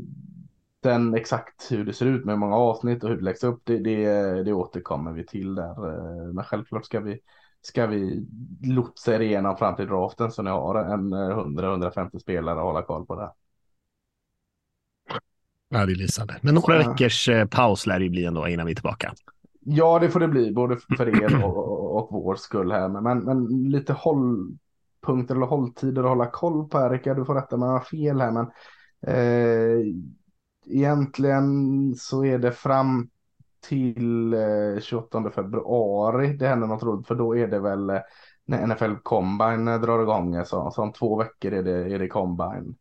[0.81, 3.79] den exakt hur det ser ut med många avsnitt och hur det läggs upp, det,
[3.79, 5.89] det, det återkommer vi till där.
[5.89, 7.21] Eh, men självklart ska vi
[7.63, 8.27] ska vi
[8.63, 13.07] lotsa er igenom fram till draften så ni har en 100-150 spelare att hålla koll
[13.07, 13.33] på det.
[15.69, 16.39] Ja, det är lysande.
[16.41, 16.89] Men några ja.
[16.89, 19.15] veckors eh, paus lär det bli ändå innan vi är tillbaka.
[19.61, 22.89] Ja, det får det bli, både för er och, och, och vår skull här.
[22.89, 27.15] Men, men lite hållpunkter eller hålltider att hålla koll på, Erika.
[27.15, 28.47] Du får rätta mig om jag har fel här, men
[29.07, 29.95] eh,
[30.67, 31.49] egentligen
[31.95, 33.09] så är det fram
[33.69, 34.37] till
[34.83, 38.01] 28 eh, februari det händer något roligt för då är det väl eh,
[38.47, 40.45] när NFL Combine drar igång.
[40.45, 42.75] Så, så om två veckor är det, är det Combine.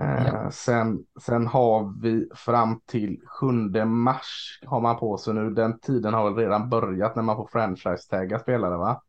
[0.00, 0.50] Eh, ja.
[0.50, 3.46] sen, sen har vi fram till 7
[3.84, 5.50] mars har man på sig nu.
[5.50, 9.02] Den tiden har väl redan börjat när man får franchise-tagga spelare va?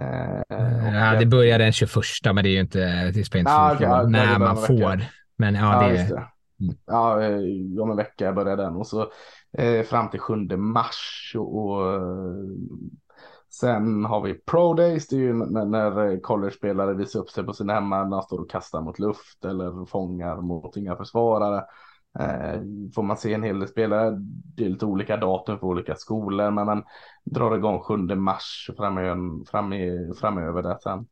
[0.00, 1.94] Eh, ja, det börjar den 21
[2.24, 5.04] men det är ju inte, det spelar inte ah, okay, ja, när man får.
[5.36, 6.28] Men ja, ja det, det.
[6.86, 7.16] Ja,
[7.82, 9.08] om en vecka börjar den och så eh,
[9.58, 11.32] Eh, fram till 7 mars.
[11.38, 12.00] Och, och, eh,
[13.60, 17.52] sen har vi Pro Days, det är ju när, när college-spelare visar upp sig på
[17.52, 21.64] sin hemma, när de står och kastar mot luft eller fångar mot inga försvarare.
[22.18, 22.60] Eh,
[22.94, 24.16] får man se en hel del spelare,
[24.56, 26.84] det är lite olika datum för olika skolor, men man
[27.24, 29.72] drar igång 7 mars framöver, fram
[30.20, 31.06] framöver där sen.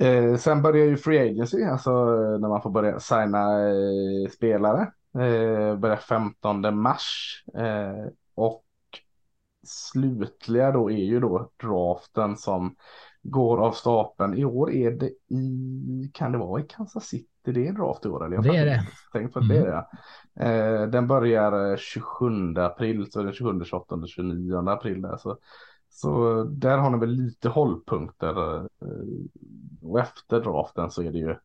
[0.00, 1.90] Eh, sen börjar ju Free Agency, alltså
[2.40, 4.92] när man får börja signa eh, spelare.
[5.14, 7.42] Eh, börjar 15 mars.
[7.54, 8.64] Eh, och
[9.66, 12.76] slutliga då är ju då draften som
[13.22, 14.34] går av stapeln.
[14.34, 18.08] I år är det i, kan det vara i Kansas City det är draft i
[18.08, 18.26] år?
[18.26, 18.42] Eller?
[18.42, 18.86] Det är det.
[19.12, 19.56] Tänkt på att mm.
[19.56, 19.86] det är det.
[20.46, 25.16] Eh, den börjar 27 april, så den 27, 28, 29 april där.
[25.16, 25.38] Så
[25.90, 28.56] så där har ni väl lite hållpunkter.
[28.56, 28.64] Eh,
[29.82, 31.36] och efter draften så är det ju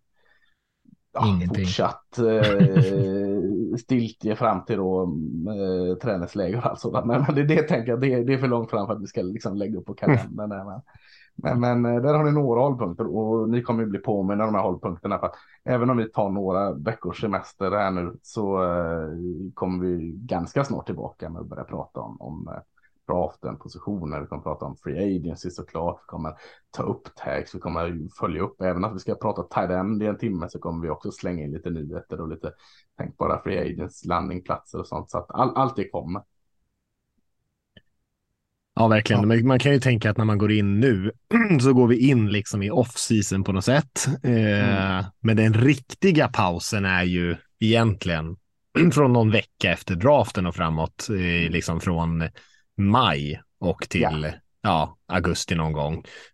[1.14, 1.66] ja, Ingenting.
[1.66, 7.06] fortsatt eh, stiltje fram till då eh, träningsläger och allt sådant.
[7.06, 9.08] Men, men det, det tänker jag, det, det är för långt fram för att vi
[9.08, 10.50] ska liksom lägga upp på kalendern.
[10.50, 10.82] men,
[11.36, 14.56] men, men, eh, där har ni några hållpunkter och ni kommer ju bli påminna de
[14.56, 15.20] här hållpunkterna.
[15.20, 19.10] För att även om vi tar några veckors semester här nu så eh,
[19.54, 22.50] kommer vi ganska snart tillbaka med att börja prata om, om
[23.10, 26.34] eh, draften, positioner, vi kommer prata om free agency såklart, vi kommer
[26.72, 30.06] ta upp tags, vi kommer följa upp, även att vi ska prata tight end i
[30.06, 32.52] en timme så kommer vi också slänga in lite nyheter och lite
[32.98, 36.22] tänkbara free agents, landingplatser och sånt, så att all, allt det kommer.
[38.76, 39.32] Ja, verkligen.
[39.32, 39.44] Ja.
[39.44, 41.12] Man kan ju tänka att när man går in nu
[41.62, 44.08] så går vi in liksom i off-season på något sätt.
[44.24, 45.06] Eh, mm.
[45.20, 48.38] Men den riktiga pausen är ju egentligen
[48.94, 52.24] från någon vecka efter draften och framåt, eh, liksom från
[52.84, 54.32] maj och till ja.
[54.62, 55.94] ja augusti någon gång.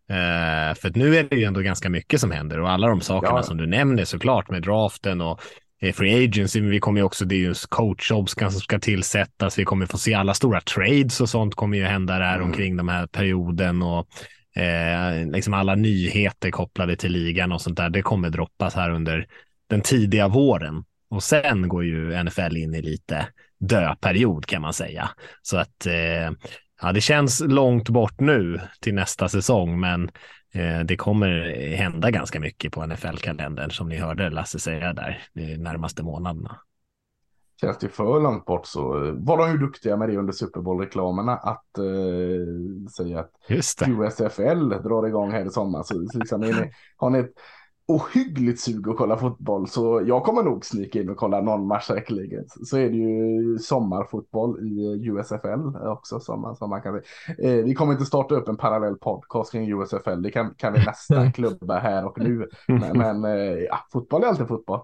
[0.09, 3.37] Eh, för nu är det ju ändå ganska mycket som händer och alla de sakerna
[3.37, 3.43] ja.
[3.43, 5.41] som du nämner såklart med draften och
[5.81, 9.59] eh, free agency, men vi kommer ju också, det är ju coachjobs som ska tillsättas,
[9.59, 12.47] vi kommer få se alla stora trades och sånt kommer ju hända där mm.
[12.47, 14.07] omkring den här perioden och
[14.61, 19.27] eh, liksom alla nyheter kopplade till ligan och sånt där, det kommer droppas här under
[19.69, 20.83] den tidiga våren.
[21.09, 23.27] Och sen går ju NFL in i lite
[23.59, 25.09] döperiod kan man säga.
[25.41, 26.31] Så att eh,
[26.81, 30.11] ja, det känns långt bort nu till nästa säsong, men
[30.53, 35.57] eh, det kommer hända ganska mycket på NFL-kalendern som ni hörde Lasse säga där de
[35.57, 36.59] närmaste månaderna.
[37.61, 38.81] Känns det för långt bort så
[39.17, 43.31] var de ju duktiga med det under Super Bowl-reklamerna att eh, säga att
[43.87, 45.83] USFL drar igång här i sommar.
[45.83, 47.33] Så, så liksom, ni, har ni ett
[47.89, 51.87] ohyggligt sug att kolla fotboll så jag kommer nog snika in och kolla någon match
[51.87, 52.45] säkerligen.
[52.47, 57.75] Så är det ju sommarfotboll i USFL också som man, som man kan eh, Vi
[57.75, 61.79] kommer inte starta upp en parallell podcast kring USFL, det kan, kan vi nästan klubba
[61.79, 62.49] här och nu.
[62.67, 64.79] Men, men eh, ja, fotboll är alltid fotboll.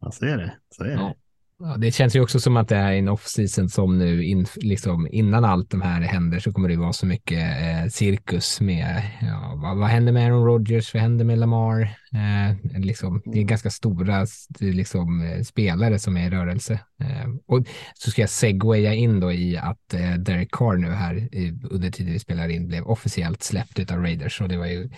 [0.00, 0.56] Ja, så är det.
[0.70, 1.14] Så är det.
[1.58, 5.08] Ja, det känns ju också som att det är en off-season som nu, in, liksom,
[5.10, 9.58] innan allt de här händer så kommer det vara så mycket eh, cirkus med, ja,
[9.62, 11.80] vad, vad händer med Aaron Rodgers, vad händer med Lamar?
[12.12, 13.46] Eh, liksom, det är mm.
[13.46, 14.26] ganska stora
[14.60, 16.80] liksom, eh, spelare som är i rörelse.
[17.00, 21.16] Eh, och så ska jag segwaya in då i att eh, Derek Carr nu här
[21.16, 24.90] i, under tiden vi spelar in blev officiellt släppt av Raiders och det var ju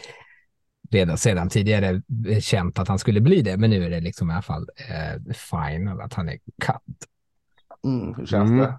[0.90, 2.02] redan sedan tidigare
[2.40, 5.34] känt att han skulle bli det, men nu är det liksom i alla fall eh,
[5.34, 7.08] fine att han är cut.
[7.84, 8.58] Mm, hur känns mm.
[8.58, 8.78] det?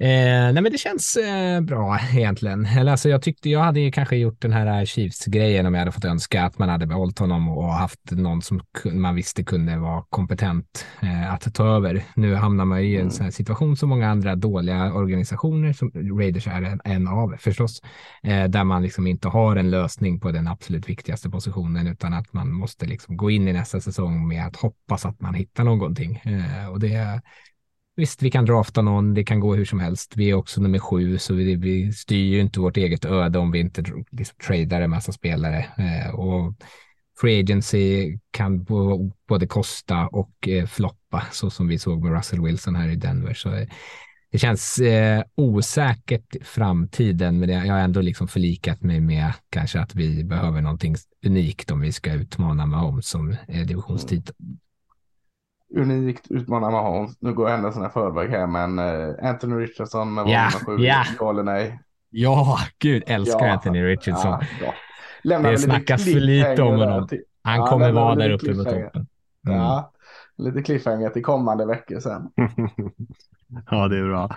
[0.00, 2.66] Eh, nej men det känns eh, bra egentligen.
[2.66, 5.92] Eller alltså jag tyckte jag hade ju kanske gjort den här Chiefs-grejen om jag hade
[5.92, 10.04] fått önska att man hade behållit honom och haft någon som man visste kunde vara
[10.10, 12.04] kompetent eh, att ta över.
[12.16, 13.32] Nu hamnar man i en mm.
[13.32, 17.80] situation som många andra dåliga organisationer, som Raiders är en, en av förstås,
[18.22, 22.32] eh, där man liksom inte har en lösning på den absolut viktigaste positionen utan att
[22.32, 26.16] man måste liksom gå in i nästa säsong med att hoppas att man hittar någonting.
[26.24, 27.20] Eh, och det
[27.96, 30.16] Visst, vi kan drafta någon, det kan gå hur som helst.
[30.16, 33.50] Vi är också nummer sju, så vi, vi styr ju inte vårt eget öde om
[33.50, 35.66] vi inte liksom, tradar en massa spelare.
[35.78, 36.54] Eh, och
[37.20, 38.64] free agency kan
[39.28, 43.34] både kosta och eh, floppa, så som vi såg med Russell Wilson här i Denver.
[43.34, 43.68] Så eh,
[44.30, 49.94] det känns eh, osäkert framtiden, men jag har ändå liksom förlikat mig med kanske att
[49.94, 54.58] vi behöver någonting unikt om vi ska utmana Mahomes som eh, divisionstitel mm
[55.76, 57.20] unikt utmanar Mahomes.
[57.20, 61.04] Nu går jag händelserna i förväg här, men uh, Anthony Richardson med ja, sju, ja.
[61.18, 61.80] ja eller nej?
[62.10, 64.38] Ja, gud älskar ja, Anthony Richardson.
[64.60, 64.74] Ja,
[65.22, 65.38] ja.
[65.38, 67.08] Det snackas för lite om honom.
[67.08, 69.06] Till, Han ja, kommer vara där uppe på toppen.
[69.46, 69.58] Mm.
[69.58, 69.92] Ja,
[70.38, 72.30] lite cliffhanger till kommande veckor sen.
[73.70, 74.36] ja, det är bra.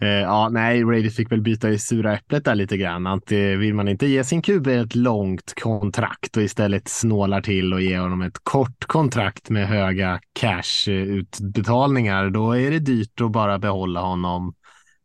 [0.00, 3.06] Eh, ja, nej, Raiders fick väl byta i sura äpplet där lite grann.
[3.06, 7.74] Att, eh, vill man inte ge sin QB ett långt kontrakt och istället snålar till
[7.74, 13.58] och ger honom ett kort kontrakt med höga cash-utbetalningar, då är det dyrt att bara
[13.58, 14.54] behålla honom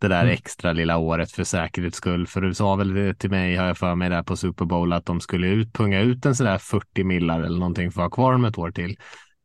[0.02, 0.34] det där mm.
[0.34, 2.28] extra lilla året för säkerhets skull.
[2.28, 5.06] För du sa väl till mig, har jag för mig, där på Super Bowl att
[5.06, 8.32] de skulle ut, punga ut en sådär 40 millar eller någonting för att ha kvar
[8.32, 8.98] dem ett år till.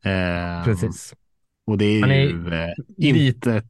[0.05, 1.13] Eh, Precis.
[1.67, 3.63] Och det är, är ju eh, inte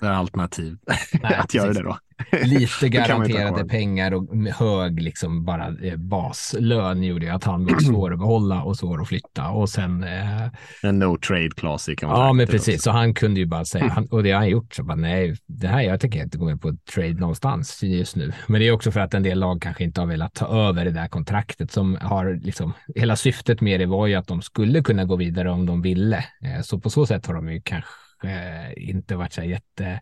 [0.00, 0.76] alternativ
[1.22, 1.98] Nej, att göra det då.
[2.44, 8.18] Lite garanterade pengar och hög liksom bara eh, baslön gjorde att han var svår att
[8.18, 10.04] behålla och svår att flytta och sen.
[10.04, 10.46] Eh...
[10.82, 11.50] En no trade
[11.96, 12.74] kan man Ja, men precis.
[12.74, 12.82] Också.
[12.82, 15.36] Så han kunde ju bara säga han, och det har han gjort så bara nej,
[15.46, 18.32] det här jag tänker inte gå med på trade någonstans just nu.
[18.46, 20.84] Men det är också för att en del lag kanske inte har velat ta över
[20.84, 24.82] det där kontraktet som har liksom hela syftet med det var ju att de skulle
[24.82, 26.16] kunna gå vidare om de ville.
[26.16, 27.90] Eh, så på så sätt har de ju kanske
[28.26, 30.00] eh, inte varit så jätte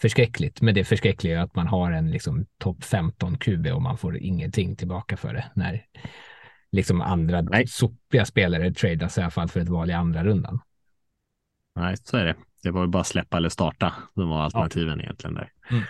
[0.00, 0.60] förskräckligt.
[0.60, 4.16] Men det förskräckliga är att man har en liksom topp 15 QB och man får
[4.16, 5.86] ingenting tillbaka för det när
[6.72, 7.66] liksom andra Nej.
[7.66, 10.60] sopiga spelare tradas i alla fall för ett val i andra rundan.
[11.76, 12.34] Nej, så är det.
[12.62, 15.04] Det var ju bara släppa eller starta som var alternativen ja.
[15.04, 15.52] egentligen där.
[15.70, 15.84] Mm.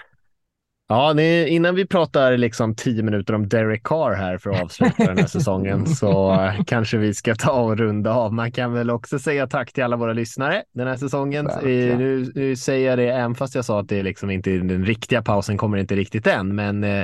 [0.88, 5.04] Ja, ni, innan vi pratar liksom tio minuter om Derek Carr här för att avsluta
[5.04, 8.32] den här säsongen så kanske vi ska ta och runda av.
[8.32, 11.46] Man kan väl också säga tack till alla våra lyssnare den här säsongen.
[11.46, 14.84] Eh, nu, nu, säger jag det, även fast jag sa att det liksom inte den
[14.84, 17.00] riktiga pausen kommer inte riktigt än, men eh,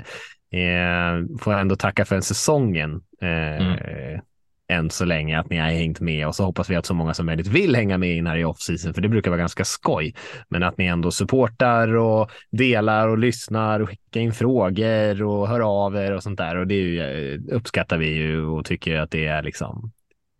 [0.60, 3.00] eh, får ändå tacka för den säsongen.
[3.22, 4.20] Eh, mm
[4.70, 7.14] än så länge att ni har hängt med och så hoppas vi att så många
[7.14, 10.14] som möjligt vill hänga med in här i off-season, för det brukar vara ganska skoj.
[10.48, 15.60] Men att ni ändå supportar och delar och lyssnar och skickar in frågor och hör
[15.60, 16.56] av er och sånt där.
[16.56, 19.92] Och det ju, eh, uppskattar vi ju och tycker att det är liksom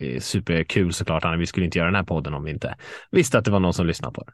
[0.03, 1.39] eh, superkul såklart.
[1.39, 2.75] Vi skulle inte göra den här podden om vi inte
[3.11, 4.33] visste att det var någon som lyssnar på det.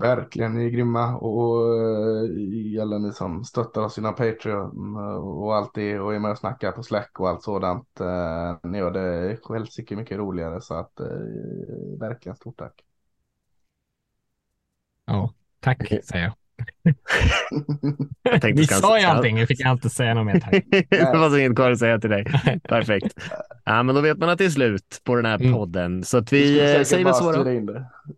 [0.00, 5.74] Verkligen, ni är grymma och uh, alla ni som stöttar oss inom Patreon och allt
[5.74, 8.00] det och är med och snackar på Slack och allt sådant.
[8.00, 11.00] Uh, ni gör det självsikt mycket roligare så att
[12.00, 12.84] verkligen stort tack.
[15.04, 16.41] Ja, tack säger jag.
[18.22, 20.64] Jag Ni sa ju allting, jag fick inte säga något mer tack.
[20.90, 22.24] det var så inget kvar att säga till dig.
[22.68, 23.14] Perfekt.
[23.64, 25.52] Ja, men då vet man att det är slut på den här mm.
[25.52, 26.04] podden.
[26.04, 27.32] Så att vi eh, säger väl så.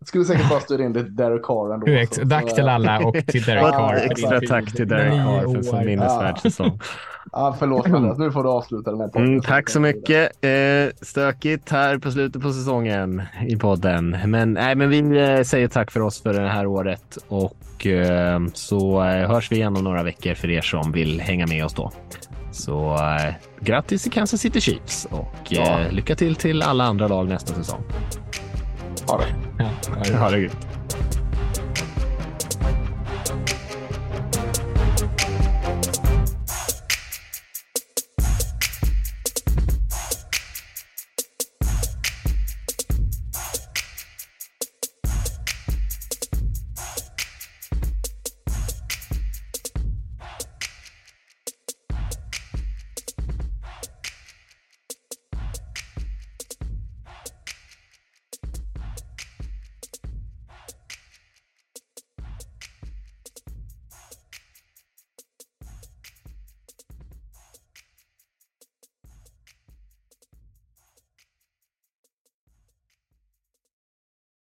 [0.01, 1.87] Jag skulle säkert bara styra in det till Derek Carr ändå.
[2.31, 3.95] Tack till alla och till Derek Carr.
[3.95, 6.81] Extra tack till Derek Carr för en så minnesvärd säsong.
[7.33, 9.29] Ja, förlåt Andreas, nu får du avsluta den här podden.
[9.29, 10.45] Mm, tack så mycket.
[10.45, 14.17] Eh, stökigt här på slutet på säsongen i podden.
[14.27, 18.41] Men, nej, men vi eh, säger tack för oss för det här året och eh,
[18.55, 21.75] så eh, hörs vi igen om några veckor för er som vill hänga med oss
[21.75, 21.93] då.
[22.53, 25.81] Så eh, grattis till Kansas City Chiefs och ja.
[25.91, 27.83] lycka till till alla andra lag nästa säsong.
[29.07, 29.27] Ha det.
[29.59, 29.65] Ja,
[29.95, 30.17] ha det.
[30.17, 30.67] Ha det gött.